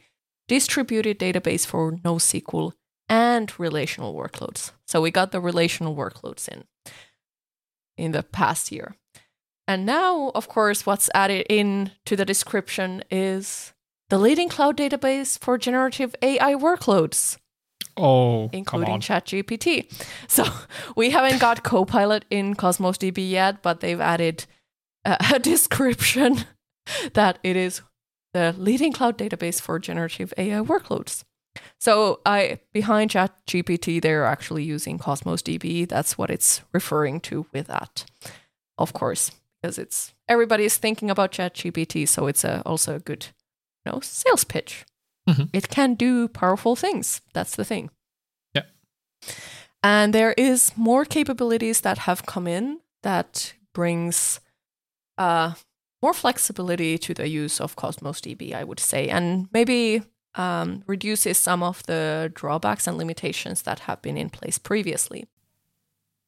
distributed 0.50 1.18
database 1.18 1.66
for 1.66 1.94
NoSQL 1.94 2.74
and 3.08 3.58
relational 3.58 4.14
workloads. 4.14 4.72
So 4.86 5.02
we 5.02 5.10
got 5.10 5.32
the 5.32 5.40
relational 5.40 5.96
workloads 5.96 6.48
in 6.50 6.66
in 7.98 8.12
the 8.12 8.24
past 8.24 8.72
year. 8.72 8.96
And 9.68 9.86
now, 9.86 10.32
of 10.34 10.48
course, 10.48 10.86
what's 10.86 11.10
added 11.14 11.46
in 11.50 11.92
to 12.06 12.16
the 12.16 12.26
description 12.26 13.04
is 13.12 13.74
the 14.10 14.18
leading 14.18 14.50
cloud 14.50 14.78
database 14.78 15.38
for 15.38 15.58
generative 15.58 16.16
AI 16.22 16.56
workloads 16.56 17.38
oh, 17.98 18.50
including. 18.54 19.00
ChatGPT. 19.00 19.92
So 20.28 20.46
we 20.96 21.10
haven't 21.12 21.40
got 21.40 21.64
Copilot 21.64 22.26
in 22.30 22.56
Cosmos 22.56 22.98
DB 22.98 23.30
yet, 23.30 23.62
but 23.62 23.80
they've 23.80 24.00
added 24.00 24.46
a, 25.06 25.18
a 25.34 25.40
description 25.52 26.46
that 27.14 27.40
it 27.44 27.56
is 27.56 27.82
the 28.34 28.54
leading 28.58 28.94
cloud 28.94 29.18
database 29.18 29.62
for 29.62 29.80
generative 29.80 30.34
AI 30.38 30.62
workloads. 30.62 31.24
So 31.80 32.20
I 32.26 32.60
behind 32.74 33.12
ChatGPT, 33.12 34.02
they're 34.02 34.26
actually 34.26 34.64
using 34.64 34.98
Cosmos 34.98 35.42
DB. 35.42 35.88
That's 35.88 36.18
what 36.18 36.30
it's 36.30 36.62
referring 36.74 37.22
to 37.22 37.48
with 37.52 37.68
that, 37.68 38.06
of 38.78 38.94
course, 38.94 39.32
because 39.62 39.78
it's 39.78 40.14
everybody's 40.28 40.78
thinking 40.78 41.10
about 41.10 41.32
ChatGPT, 41.32 42.08
so 42.08 42.28
it's 42.28 42.44
a, 42.44 42.62
also 42.66 42.96
a 42.96 43.00
good, 43.00 43.28
you 43.86 43.92
know, 43.92 44.00
sales 44.02 44.44
pitch. 44.44 44.86
Mhm. 45.30 45.50
It 45.54 45.70
can 45.70 45.96
do 45.96 46.28
powerful 46.28 46.76
things. 46.76 47.22
That's 47.34 47.56
the 47.56 47.66
thing. 47.66 47.90
Yeah. 48.56 48.64
And 49.84 50.14
there 50.14 50.34
is 50.38 50.72
more 50.76 51.06
capabilities 51.06 51.82
that 51.82 51.98
have 52.00 52.26
come 52.26 52.48
in 52.48 52.80
that 53.04 53.54
brings 53.74 54.40
uh, 55.18 55.54
more 56.02 56.14
flexibility 56.14 56.98
to 56.98 57.14
the 57.14 57.28
use 57.28 57.62
of 57.62 57.76
Cosmos 57.76 58.22
DB, 58.22 58.54
I 58.54 58.64
would 58.64 58.80
say, 58.80 59.10
and 59.10 59.48
maybe 59.54 60.02
um, 60.36 60.84
reduces 60.88 61.38
some 61.38 61.64
of 61.64 61.84
the 61.86 62.32
drawbacks 62.34 62.88
and 62.88 62.98
limitations 62.98 63.64
that 63.64 63.80
have 63.80 64.02
been 64.02 64.18
in 64.18 64.30
place 64.30 64.58
previously. 64.58 65.26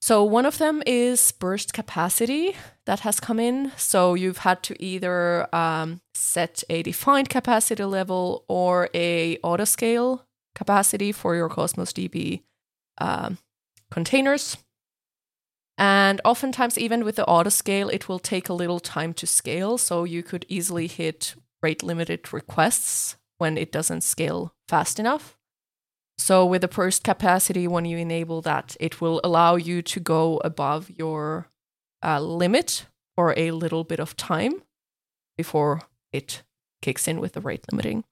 So, 0.02 0.24
one 0.24 0.48
of 0.48 0.58
them 0.58 0.82
is 0.88 1.32
burst 1.32 1.74
capacity 1.74 2.56
that 2.86 3.02
has 3.02 3.20
come 3.20 3.40
in. 3.40 3.72
So, 3.78 4.16
you've 4.16 4.40
had 4.40 4.64
to 4.64 4.84
either 4.84 5.48
um, 5.54 6.02
set 6.16 6.64
a 6.72 6.82
defined 6.82 7.30
capacity 7.30 7.84
level 7.84 8.44
or 8.48 8.90
a 8.96 9.38
autoscale 9.44 10.22
capacity 10.56 11.12
for 11.12 11.36
your 11.36 11.50
Cosmos 11.50 11.94
DB 11.94 12.42
um, 12.98 13.38
containers. 13.92 14.58
And 15.78 16.20
oftentimes, 16.26 16.80
even 16.80 17.06
with 17.06 17.16
the 17.16 17.26
autoscale, 17.26 17.94
it 17.94 18.10
will 18.10 18.20
take 18.20 18.50
a 18.50 18.54
little 18.54 18.80
time 18.80 19.14
to 19.14 19.28
scale. 19.28 19.78
So, 19.78 20.04
you 20.04 20.24
could 20.24 20.48
easily 20.50 20.88
hit 20.88 21.36
rate 21.62 21.84
limited 21.84 22.34
requests 22.34 23.18
when 23.38 23.56
it 23.56 23.72
doesn't 23.72 24.02
scale 24.02 24.56
fast 24.68 25.00
enough. 25.00 25.38
So 26.22 26.46
with 26.46 26.62
the 26.62 26.68
burst 26.68 27.04
capacity, 27.04 27.68
when 27.68 27.86
you 27.86 27.98
enable 27.98 28.42
that, 28.44 28.78
it 28.80 29.02
will 29.02 29.20
allow 29.24 29.56
you 29.56 29.82
to 29.82 30.00
go 30.00 30.40
above 30.46 30.92
your 30.92 31.48
uh, 32.06 32.20
limit 32.22 32.86
for 33.16 33.34
a 33.36 33.50
little 33.50 33.84
bit 33.84 34.00
of 34.00 34.16
time 34.16 34.62
before 35.36 35.82
it 36.14 36.44
kicks 36.84 37.08
in 37.08 37.20
with 37.20 37.34
the 37.34 37.42
rate 37.42 37.66
limiting. 37.72 38.04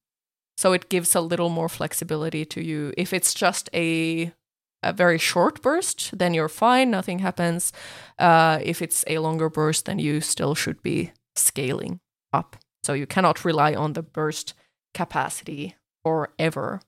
So 0.57 0.73
it 0.73 0.89
gives 0.89 1.13
a 1.13 1.21
little 1.21 1.49
more 1.49 1.69
flexibility 1.69 2.45
to 2.45 2.65
you. 2.65 2.93
If 2.97 3.13
it's 3.13 3.33
just 3.33 3.69
a 3.75 4.33
a 4.81 4.91
very 4.91 5.19
short 5.19 5.61
burst, 5.61 6.17
then 6.17 6.33
you're 6.33 6.49
fine, 6.49 6.89
nothing 6.89 7.19
happens. 7.19 7.71
Uh, 8.17 8.59
if 8.63 8.81
it's 8.81 9.03
a 9.07 9.19
longer 9.19 9.49
burst, 9.49 9.85
then 9.85 9.99
you 9.99 10.19
still 10.21 10.55
should 10.55 10.81
be 10.81 11.11
scaling 11.35 11.99
up. 12.33 12.55
So 12.83 12.93
you 12.93 13.05
cannot 13.05 13.45
rely 13.45 13.75
on 13.75 13.93
the 13.93 14.01
burst 14.01 14.55
capacity 14.93 15.75
forever 16.03 16.81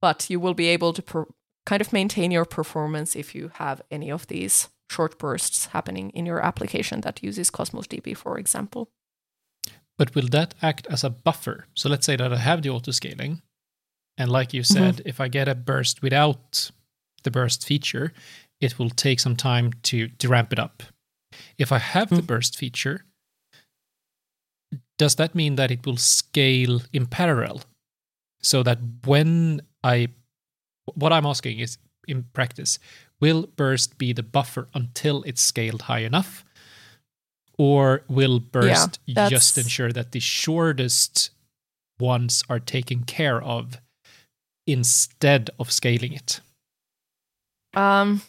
but 0.00 0.28
you 0.30 0.40
will 0.40 0.54
be 0.54 0.66
able 0.68 0.92
to 0.92 1.02
per- 1.02 1.26
kind 1.66 1.80
of 1.80 1.92
maintain 1.92 2.30
your 2.30 2.44
performance 2.44 3.16
if 3.16 3.34
you 3.34 3.50
have 3.54 3.82
any 3.90 4.10
of 4.10 4.26
these 4.26 4.68
short 4.90 5.18
bursts 5.18 5.66
happening 5.66 6.10
in 6.10 6.24
your 6.26 6.40
application 6.40 7.02
that 7.02 7.22
uses 7.22 7.50
Cosmos 7.50 7.86
DB, 7.86 8.16
for 8.16 8.38
example. 8.38 8.88
But 9.98 10.14
will 10.14 10.28
that 10.28 10.54
act 10.62 10.86
as 10.88 11.04
a 11.04 11.10
buffer? 11.10 11.66
So 11.74 11.88
let's 11.88 12.06
say 12.06 12.16
that 12.16 12.32
I 12.32 12.38
have 12.38 12.62
the 12.62 12.70
auto 12.70 12.92
scaling, 12.92 13.42
and 14.16 14.30
like 14.30 14.54
you 14.54 14.62
said, 14.62 15.02
if 15.04 15.20
I 15.20 15.28
get 15.28 15.48
a 15.48 15.54
burst 15.54 16.02
without 16.02 16.70
the 17.24 17.30
burst 17.30 17.66
feature, 17.66 18.12
it 18.60 18.78
will 18.78 18.90
take 18.90 19.20
some 19.20 19.36
time 19.36 19.72
to, 19.84 20.08
to 20.08 20.28
ramp 20.28 20.52
it 20.52 20.58
up. 20.58 20.82
If 21.58 21.72
I 21.72 21.78
have 21.78 22.08
the 22.10 22.22
Mm. 22.22 22.26
burst 22.26 22.56
feature, 22.56 23.04
does 24.98 25.16
that 25.16 25.34
mean 25.34 25.56
that 25.56 25.70
it 25.70 25.84
will 25.86 25.96
scale 25.96 26.80
in 26.92 27.06
parallel? 27.06 27.62
So 28.40 28.62
that 28.62 28.78
when 29.04 29.62
I, 29.82 30.08
what 30.94 31.12
I'm 31.12 31.26
asking 31.26 31.58
is 31.58 31.78
in 32.06 32.24
practice, 32.32 32.78
will 33.20 33.46
burst 33.46 33.98
be 33.98 34.12
the 34.12 34.22
buffer 34.22 34.68
until 34.74 35.22
it's 35.24 35.40
scaled 35.42 35.82
high 35.82 36.00
enough? 36.00 36.44
Or 37.58 38.02
will 38.08 38.38
burst 38.40 39.00
that's- 39.06 39.30
just 39.30 39.58
ensure 39.58 39.92
that 39.92 40.12
the 40.12 40.20
shortest 40.20 41.30
ones 41.98 42.44
are 42.48 42.60
taken 42.60 43.02
care 43.04 43.42
of 43.42 43.80
instead 44.66 45.50
of 45.58 45.72
scaling 45.72 46.12
it? 46.12 46.40
Um, 47.74 48.22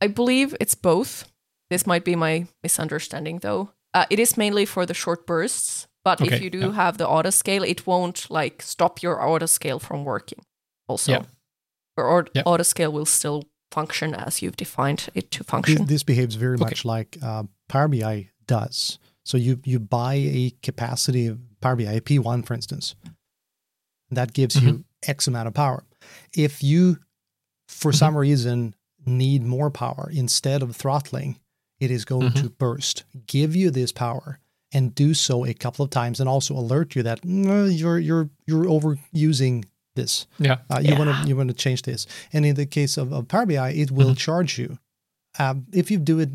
I 0.00 0.06
believe 0.08 0.54
it's 0.60 0.74
both. 0.74 1.30
This 1.70 1.86
might 1.86 2.04
be 2.04 2.14
my 2.14 2.46
misunderstanding, 2.62 3.38
though. 3.38 3.70
Uh, 3.94 4.04
it 4.10 4.18
is 4.20 4.36
mainly 4.36 4.66
for 4.66 4.84
the 4.86 4.94
short 4.94 5.26
bursts, 5.26 5.88
but 6.06 6.20
Okay, 6.20 6.36
if 6.36 6.42
you 6.42 6.50
do 6.50 6.58
yeah. 6.66 6.72
have 6.82 6.94
the 6.98 7.08
auto 7.14 7.30
scale, 7.30 7.64
it 7.64 7.80
won't 7.86 8.18
like 8.30 8.56
stop 8.62 9.02
your 9.02 9.16
auto 9.28 9.46
scale 9.46 9.78
from 9.80 10.04
working. 10.04 10.40
Also, 10.88 11.12
Yeah. 11.12 11.24
your 11.98 12.06
auto 12.14 12.30
Yeah. 12.34 12.42
auto 12.50 12.62
scale 12.64 12.92
will 12.92 13.06
still 13.06 13.42
function 13.72 14.14
as 14.14 14.40
you've 14.42 14.56
defined 14.56 15.00
it 15.14 15.30
to 15.30 15.42
function. 15.44 15.86
this 15.86 16.04
behaves 16.04 16.36
very 16.36 16.54
Okay. 16.54 16.64
much 16.64 16.84
like 16.84 17.18
uh, 17.22 17.42
Power 17.68 17.88
BI 17.88 18.30
does. 18.46 18.98
So 19.24 19.36
you 19.36 19.60
you 19.64 19.78
buy 19.80 20.14
a 20.14 20.52
capacity 20.62 21.26
of 21.30 21.38
Power 21.60 21.76
BI, 21.76 21.92
a 21.96 22.00
P1, 22.00 22.42
for 22.46 22.54
instance. 22.54 22.94
That 24.10 24.32
gives 24.32 24.54
you 24.62 24.84
X 25.02 25.26
amount 25.26 25.48
of 25.48 25.54
power. 25.54 25.84
If 26.32 26.62
you, 26.62 26.98
for 27.68 27.90
Mhm. 27.92 27.98
some 27.98 28.16
reason, 28.16 28.74
need 29.04 29.42
more 29.42 29.70
power 29.70 30.08
instead 30.12 30.62
of 30.62 30.76
throttling, 30.76 31.40
it 31.80 31.90
is 31.90 32.04
going 32.04 32.30
Mhm. 32.32 32.42
to 32.42 32.50
burst, 32.50 33.04
give 33.26 33.56
you 33.56 33.70
this 33.72 33.92
power, 33.92 34.38
and 34.76 34.94
do 34.94 35.14
so 35.14 35.44
a 35.46 35.54
couple 35.54 35.84
of 35.84 35.90
times 35.90 36.20
and 36.20 36.28
also 36.28 36.54
alert 36.54 36.94
you 36.96 37.02
that 37.04 37.20
"Mm, 37.22 37.78
you're 37.80 37.98
you're 38.08 38.28
you're 38.48 38.66
overusing 38.76 39.64
this. 39.94 40.26
Yeah. 40.38 40.58
Uh, 40.70 40.80
you 40.86 40.94
want 40.98 41.10
to 41.10 41.28
you 41.28 41.36
want 41.36 41.48
to 41.50 41.54
change 41.64 41.80
this. 41.82 42.06
And 42.32 42.44
in 42.44 42.54
the 42.54 42.66
case 42.66 43.00
of, 43.00 43.12
of 43.12 43.26
Power 43.28 43.46
BI, 43.46 43.70
it 43.82 43.90
will 43.90 44.10
Mhm. 44.14 44.18
charge 44.26 44.58
you. 44.62 44.78
Um, 45.38 45.66
if 45.72 45.90
you 45.90 45.98
do 45.98 46.18
it 46.20 46.30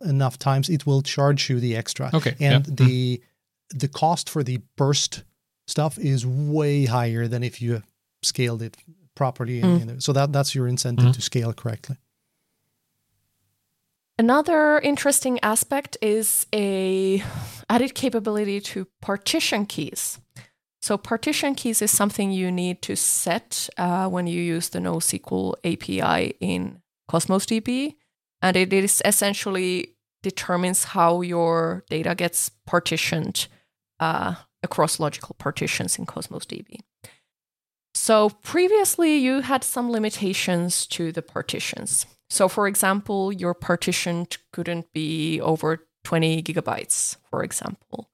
enough 0.00 0.36
times, 0.38 0.68
it 0.68 0.84
will 0.86 1.02
charge 1.02 1.50
you 1.50 1.60
the 1.60 1.76
extra. 1.76 2.10
Okay. 2.12 2.34
And 2.40 2.66
yeah. 2.66 2.74
the 2.86 3.20
the 3.80 3.88
cost 3.88 4.30
for 4.30 4.42
the 4.44 4.58
burst 4.76 5.24
stuff 5.66 5.98
is 5.98 6.24
way 6.26 6.86
higher 6.86 7.28
than 7.28 7.42
if 7.42 7.60
you 7.62 7.82
scaled 8.22 8.62
it 8.62 8.76
properly. 9.14 9.60
Mm. 9.62 9.80
And, 9.82 9.90
and 9.90 10.02
so 10.02 10.12
that 10.12 10.32
that's 10.32 10.54
your 10.54 10.68
incentive 10.68 11.06
Mhm. 11.06 11.14
to 11.14 11.20
scale 11.20 11.52
correctly. 11.52 11.96
Another 14.18 14.78
interesting 14.80 15.38
aspect 15.42 15.96
is 16.02 16.46
a 16.52 17.22
added 17.68 17.94
capability 17.94 18.60
to 18.60 18.86
partition 19.00 19.66
keys. 19.66 20.18
So 20.80 20.96
partition 20.96 21.54
keys 21.54 21.82
is 21.82 21.90
something 21.90 22.30
you 22.30 22.52
need 22.52 22.82
to 22.82 22.96
set 22.96 23.68
uh, 23.76 24.08
when 24.08 24.26
you 24.26 24.40
use 24.40 24.68
the 24.68 24.78
NoSQL 24.78 25.54
API 25.64 26.34
in 26.40 26.80
Cosmos 27.08 27.46
DB, 27.46 27.96
and 28.42 28.56
it 28.56 28.72
is 28.72 29.02
essentially 29.04 29.96
determines 30.22 30.84
how 30.84 31.20
your 31.20 31.84
data 31.90 32.14
gets 32.14 32.50
partitioned 32.66 33.48
uh, 34.00 34.34
across 34.62 35.00
logical 35.00 35.34
partitions 35.38 35.98
in 35.98 36.06
Cosmos 36.06 36.44
DB. 36.44 36.80
So 37.94 38.30
previously, 38.30 39.16
you 39.16 39.40
had 39.40 39.64
some 39.64 39.90
limitations 39.90 40.86
to 40.88 41.10
the 41.10 41.22
partitions. 41.22 42.06
So, 42.30 42.48
for 42.48 42.68
example, 42.68 43.32
your 43.32 43.54
partition 43.54 44.26
couldn't 44.52 44.92
be 44.92 45.40
over 45.40 45.87
20 46.08 46.42
gigabytes, 46.42 47.18
for 47.28 47.44
example. 47.44 48.08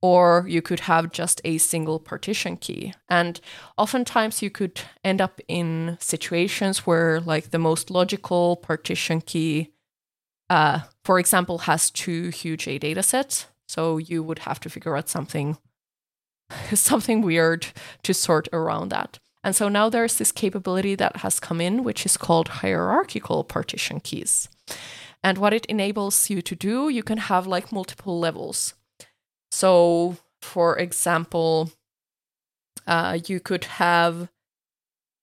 Or 0.00 0.44
you 0.48 0.62
could 0.62 0.80
have 0.80 1.10
just 1.10 1.40
a 1.44 1.58
single 1.58 1.98
partition 1.98 2.56
key. 2.56 2.94
And 3.08 3.40
oftentimes 3.76 4.42
you 4.42 4.50
could 4.50 4.80
end 5.02 5.20
up 5.20 5.40
in 5.48 5.96
situations 6.00 6.86
where, 6.86 7.18
like, 7.18 7.50
the 7.50 7.58
most 7.58 7.90
logical 7.90 8.56
partition 8.56 9.20
key, 9.20 9.72
uh, 10.50 10.82
for 11.04 11.18
example, 11.18 11.58
has 11.58 11.90
two 11.90 12.28
huge 12.28 12.68
a 12.68 12.78
data 12.78 13.02
sets. 13.02 13.46
So 13.66 13.98
you 13.98 14.22
would 14.22 14.40
have 14.40 14.60
to 14.60 14.70
figure 14.70 14.96
out 14.96 15.08
something 15.08 15.58
something 16.74 17.22
weird 17.22 17.66
to 18.04 18.14
sort 18.14 18.48
around 18.52 18.90
that. 18.90 19.18
And 19.42 19.56
so 19.56 19.68
now 19.68 19.88
there's 19.88 20.18
this 20.18 20.30
capability 20.30 20.94
that 20.94 21.16
has 21.16 21.40
come 21.40 21.60
in, 21.60 21.82
which 21.82 22.06
is 22.06 22.16
called 22.16 22.62
hierarchical 22.62 23.42
partition 23.42 23.98
keys. 23.98 24.48
And 25.24 25.38
what 25.38 25.54
it 25.54 25.66
enables 25.66 26.30
you 26.30 26.42
to 26.42 26.56
do, 26.56 26.88
you 26.88 27.02
can 27.02 27.18
have 27.18 27.46
like 27.46 27.72
multiple 27.72 28.18
levels. 28.18 28.74
So, 29.50 30.16
for 30.40 30.76
example, 30.78 31.70
uh, 32.86 33.18
you 33.26 33.38
could 33.38 33.64
have, 33.64 34.28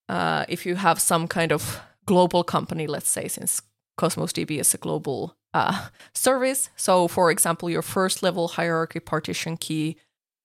uh, 0.07 0.45
if 0.47 0.65
you 0.65 0.75
have 0.75 1.01
some 1.01 1.27
kind 1.27 1.51
of 1.51 1.81
global 2.05 2.43
company, 2.43 2.87
let's 2.87 3.09
say, 3.09 3.27
since 3.27 3.61
Cosmos 3.97 4.31
DB 4.31 4.59
is 4.59 4.73
a 4.73 4.77
global 4.77 5.35
uh, 5.53 5.89
service. 6.13 6.69
So, 6.75 7.07
for 7.07 7.29
example, 7.29 7.69
your 7.69 7.81
first 7.81 8.23
level 8.23 8.49
hierarchy 8.49 8.99
partition 8.99 9.57
key 9.57 9.97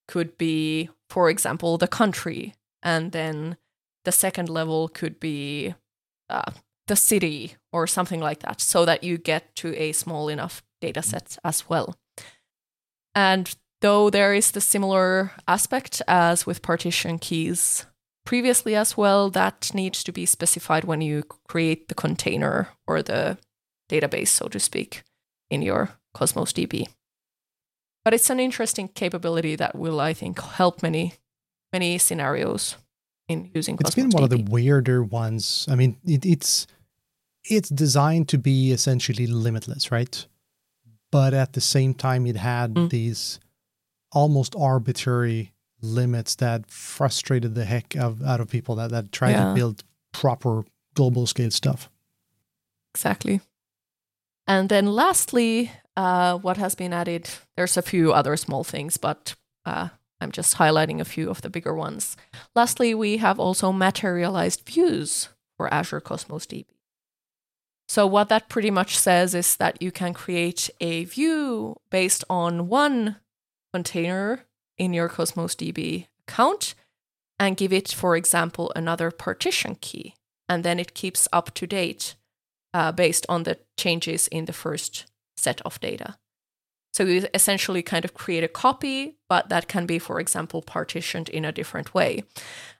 could 0.08 0.36
be, 0.36 0.90
for 1.08 1.30
example, 1.30 1.78
the 1.78 1.88
country, 1.88 2.54
and 2.82 3.12
then 3.12 3.56
the 4.04 4.12
second 4.12 4.48
level 4.48 4.88
could 4.88 5.20
be 5.20 5.74
uh, 6.28 6.50
the 6.86 6.96
city 6.96 7.54
or 7.72 7.86
something 7.86 8.20
like 8.20 8.40
that, 8.40 8.60
so 8.60 8.84
that 8.84 9.02
you 9.02 9.18
get 9.18 9.54
to 9.56 9.74
a 9.80 9.92
small 9.92 10.28
enough 10.28 10.62
data 10.80 11.00
mm. 11.00 11.04
set 11.04 11.38
as 11.44 11.68
well. 11.68 11.94
And 13.14 13.54
though 13.80 14.10
there 14.10 14.34
is 14.34 14.50
the 14.50 14.60
similar 14.60 15.32
aspect 15.46 16.02
as 16.08 16.46
with 16.46 16.62
partition 16.62 17.18
keys 17.18 17.86
previously 18.24 18.74
as 18.74 18.96
well, 18.96 19.30
that 19.30 19.70
needs 19.74 20.02
to 20.04 20.12
be 20.12 20.26
specified 20.26 20.84
when 20.84 21.00
you 21.00 21.22
create 21.48 21.88
the 21.88 21.94
container 21.94 22.68
or 22.86 23.02
the 23.02 23.38
database, 23.90 24.28
so 24.28 24.48
to 24.48 24.58
speak, 24.58 25.02
in 25.50 25.62
your 25.62 25.90
Cosmos 26.14 26.52
DB. 26.52 26.88
But 28.04 28.14
it's 28.14 28.30
an 28.30 28.40
interesting 28.40 28.88
capability 28.88 29.56
that 29.56 29.74
will, 29.74 30.00
I 30.00 30.12
think, 30.12 30.40
help 30.40 30.82
many, 30.82 31.14
many 31.72 31.98
scenarios 31.98 32.76
in 33.28 33.50
using 33.54 33.76
It's 33.76 33.90
Cosmos 33.90 34.04
been 34.04 34.10
one 34.10 34.24
of 34.24 34.30
the 34.30 34.44
weirder 34.50 35.02
ones. 35.02 35.66
I 35.70 35.74
mean, 35.74 35.96
it, 36.04 36.24
it's 36.26 36.66
it's 37.44 37.68
designed 37.68 38.28
to 38.28 38.38
be 38.38 38.72
essentially 38.72 39.26
limitless, 39.26 39.90
right? 39.92 40.26
But 41.10 41.34
at 41.34 41.52
the 41.52 41.60
same 41.60 41.94
time, 41.94 42.26
it 42.26 42.36
had 42.36 42.74
Mm. 42.74 42.90
these 42.90 43.38
almost 44.12 44.54
arbitrary 44.56 45.52
limits 45.82 46.36
that 46.36 46.70
frustrated 46.70 47.54
the 47.54 47.64
heck 47.64 47.94
of, 47.96 48.22
out 48.22 48.40
of 48.40 48.48
people 48.48 48.74
that, 48.76 48.90
that 48.90 49.12
tried 49.12 49.32
Yeah. 49.32 49.48
to 49.48 49.54
build 49.54 49.84
proper 50.12 50.64
global 50.94 51.26
scale 51.26 51.50
stuff. 51.50 51.90
Exactly. 52.94 53.40
And 54.46 54.68
then 54.68 54.86
lastly, 54.86 55.70
uh, 55.96 56.38
what 56.38 56.56
has 56.56 56.74
been 56.74 56.92
added, 56.92 57.28
there's 57.56 57.76
a 57.76 57.82
few 57.82 58.12
other 58.12 58.36
small 58.36 58.64
things, 58.64 58.96
but 58.96 59.34
uh, 59.64 59.88
I'm 60.20 60.30
just 60.32 60.56
highlighting 60.56 61.00
a 61.00 61.04
few 61.04 61.30
of 61.30 61.40
the 61.42 61.50
bigger 61.50 61.74
ones. 61.74 62.16
Lastly, 62.54 62.94
we 62.94 63.18
have 63.18 63.38
also 63.40 63.72
materialized 63.72 64.62
views 64.66 65.28
for 65.56 65.72
Azure 65.72 66.00
Cosmos 66.00 66.46
DB. 66.46 66.66
So, 67.94 68.08
what 68.08 68.28
that 68.30 68.48
pretty 68.48 68.72
much 68.72 68.98
says 68.98 69.36
is 69.36 69.54
that 69.58 69.80
you 69.80 69.92
can 69.92 70.14
create 70.14 70.68
a 70.80 71.04
view 71.04 71.76
based 71.92 72.24
on 72.28 72.66
one 72.66 73.18
container 73.72 74.40
in 74.76 74.92
your 74.92 75.08
Cosmos 75.08 75.54
DB 75.54 76.08
account 76.26 76.74
and 77.38 77.56
give 77.56 77.72
it, 77.72 77.92
for 77.92 78.16
example, 78.16 78.72
another 78.74 79.12
partition 79.12 79.76
key. 79.80 80.16
And 80.48 80.64
then 80.64 80.80
it 80.80 80.94
keeps 80.94 81.28
up 81.32 81.54
to 81.54 81.68
date 81.68 82.16
uh, 82.72 82.90
based 82.90 83.26
on 83.28 83.44
the 83.44 83.58
changes 83.76 84.26
in 84.26 84.46
the 84.46 84.52
first 84.52 85.06
set 85.36 85.60
of 85.60 85.78
data. 85.78 86.16
So 86.94 87.02
you 87.02 87.26
essentially 87.34 87.82
kind 87.82 88.04
of 88.04 88.14
create 88.14 88.44
a 88.44 88.48
copy, 88.48 89.16
but 89.28 89.48
that 89.48 89.66
can 89.66 89.84
be, 89.84 89.98
for 89.98 90.20
example, 90.20 90.62
partitioned 90.62 91.28
in 91.28 91.44
a 91.44 91.50
different 91.50 91.92
way. 91.92 92.22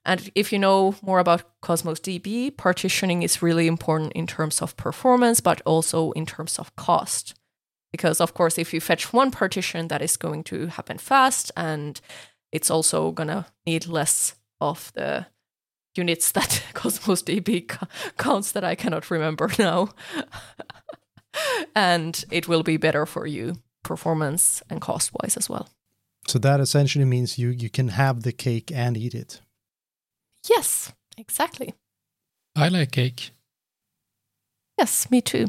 And 0.04 0.30
if 0.36 0.52
you 0.52 0.58
know 0.58 0.94
more 1.02 1.18
about 1.18 1.60
Cosmos 1.60 1.98
DB, 1.98 2.56
partitioning 2.56 3.24
is 3.24 3.42
really 3.42 3.66
important 3.66 4.12
in 4.12 4.28
terms 4.28 4.62
of 4.62 4.76
performance, 4.76 5.40
but 5.40 5.60
also 5.66 6.12
in 6.12 6.26
terms 6.26 6.60
of 6.60 6.76
cost. 6.76 7.34
Because, 7.90 8.20
of 8.20 8.34
course, 8.34 8.56
if 8.56 8.72
you 8.72 8.80
fetch 8.80 9.12
one 9.12 9.32
partition, 9.32 9.88
that 9.88 10.00
is 10.00 10.16
going 10.16 10.44
to 10.44 10.68
happen 10.68 10.98
fast, 10.98 11.50
and 11.56 12.00
it's 12.52 12.70
also 12.70 13.10
going 13.10 13.30
to 13.30 13.46
need 13.66 13.88
less 13.88 14.36
of 14.60 14.92
the 14.94 15.26
units 15.96 16.30
that 16.32 16.62
Cosmos 16.72 17.24
DB 17.24 17.68
counts 18.16 18.52
that 18.52 18.62
I 18.62 18.76
cannot 18.76 19.10
remember 19.10 19.50
now. 19.58 19.88
and 21.74 22.24
it 22.30 22.46
will 22.46 22.62
be 22.62 22.76
better 22.76 23.06
for 23.06 23.26
you 23.26 23.56
performance 23.84 24.62
and 24.68 24.80
cost 24.80 25.12
wise 25.20 25.36
as 25.36 25.48
well. 25.48 25.68
So 26.26 26.38
that 26.40 26.60
essentially 26.60 27.04
means 27.04 27.38
you 27.38 27.50
you 27.50 27.70
can 27.70 27.88
have 27.88 28.22
the 28.22 28.32
cake 28.32 28.72
and 28.74 28.96
eat 28.96 29.14
it. 29.14 29.40
Yes, 30.48 30.92
exactly. 31.16 31.74
I 32.56 32.68
like 32.68 32.92
cake. 32.92 33.30
Yes, 34.78 35.10
me 35.10 35.20
too. 35.20 35.48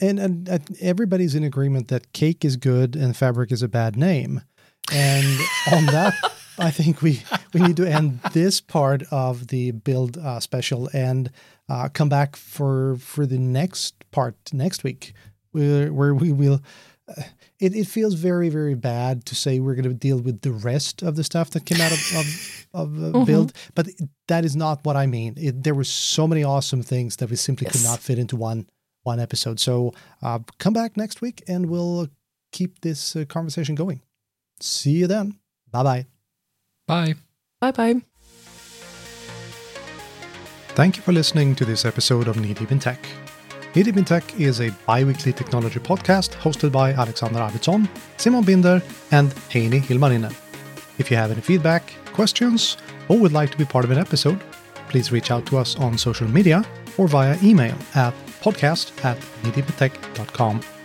And, 0.00 0.18
and 0.20 0.48
uh, 0.48 0.58
everybody's 0.80 1.34
in 1.34 1.42
agreement 1.42 1.88
that 1.88 2.12
cake 2.12 2.44
is 2.44 2.56
good 2.56 2.94
and 2.94 3.16
fabric 3.16 3.50
is 3.50 3.62
a 3.62 3.68
bad 3.68 3.96
name. 3.96 4.42
And 4.92 5.40
on 5.72 5.86
that, 5.86 6.14
I 6.58 6.70
think 6.70 7.02
we 7.02 7.22
we 7.52 7.60
need 7.60 7.76
to 7.76 7.86
end 7.86 8.20
this 8.32 8.60
part 8.60 9.02
of 9.10 9.48
the 9.48 9.72
build 9.72 10.18
uh, 10.18 10.40
special 10.40 10.88
and 10.92 11.30
uh, 11.68 11.88
come 11.92 12.08
back 12.08 12.36
for 12.36 12.96
for 12.96 13.26
the 13.26 13.38
next 13.38 13.94
part 14.10 14.36
next 14.52 14.82
week, 14.82 15.12
where 15.52 15.92
where 15.92 16.14
we 16.14 16.32
will. 16.32 16.60
Uh, 17.08 17.22
it, 17.60 17.74
it 17.74 17.86
feels 17.86 18.14
very 18.14 18.48
very 18.48 18.74
bad 18.74 19.24
to 19.26 19.34
say 19.34 19.58
we're 19.60 19.74
going 19.74 19.88
to 19.88 19.94
deal 19.94 20.18
with 20.20 20.40
the 20.42 20.52
rest 20.52 21.02
of 21.02 21.16
the 21.16 21.24
stuff 21.24 21.50
that 21.50 21.64
came 21.66 21.80
out 21.80 21.92
of 21.92 22.00
of, 22.16 22.66
of 22.74 22.88
uh, 23.14 23.18
Mhm. 23.18 23.26
build, 23.26 23.52
but 23.74 23.88
that 24.28 24.44
is 24.44 24.54
not 24.56 24.84
what 24.84 24.96
I 24.96 25.06
mean. 25.06 25.34
It, 25.36 25.62
there 25.64 25.74
were 25.74 25.84
so 25.84 26.26
many 26.28 26.44
awesome 26.44 26.82
things 26.82 27.16
that 27.16 27.30
we 27.30 27.36
simply 27.36 27.66
could 27.70 27.82
not 27.84 28.00
fit 28.00 28.18
into 28.18 28.36
one 28.36 28.66
one 29.04 29.20
episode. 29.20 29.58
So 29.60 29.92
uh, 30.22 30.40
come 30.58 30.72
back 30.74 30.96
next 30.96 31.20
week 31.22 31.42
and 31.48 31.66
we'll 31.66 32.08
keep 32.52 32.80
this 32.80 33.16
uh, 33.16 33.24
conversation 33.26 33.74
going. 33.74 34.02
See 34.60 34.90
you 34.92 35.06
then. 35.06 35.38
Bye 35.70 35.82
bye. 35.82 36.06
Bye. 36.86 37.14
Bye 37.60 37.70
bye. 37.72 38.02
Thank 40.74 40.96
you 40.96 41.02
for 41.02 41.12
listening 41.12 41.54
to 41.56 41.64
this 41.64 41.84
episode 41.84 42.28
of 42.28 42.36
Knee 42.38 42.54
Deep 42.54 42.70
in 42.70 42.78
Tech. 42.78 43.00
Deep 43.74 44.06
Tech 44.06 44.40
is 44.40 44.60
a 44.60 44.70
bi 44.86 45.04
weekly 45.04 45.32
technology 45.32 45.78
podcast 45.78 46.30
hosted 46.34 46.72
by 46.72 46.92
Alexander 46.92 47.38
Arvidsson, 47.40 47.86
Simon 48.16 48.42
Binder, 48.42 48.82
and 49.10 49.30
Heini 49.50 49.80
Hilmarinen. 49.80 50.34
If 50.98 51.10
you 51.10 51.16
have 51.18 51.30
any 51.30 51.42
feedback, 51.42 51.92
questions, 52.14 52.78
or 53.08 53.18
would 53.18 53.32
like 53.32 53.50
to 53.50 53.58
be 53.58 53.66
part 53.66 53.84
of 53.84 53.90
an 53.90 53.98
episode, 53.98 54.40
please 54.88 55.12
reach 55.12 55.30
out 55.30 55.44
to 55.46 55.58
us 55.58 55.76
on 55.76 55.98
social 55.98 56.26
media 56.26 56.64
or 56.96 57.08
via 57.08 57.36
email 57.42 57.76
at 57.94 58.14
podcast 58.40 59.04
at 59.04 59.18
kneedeepintech.com. 59.42 60.77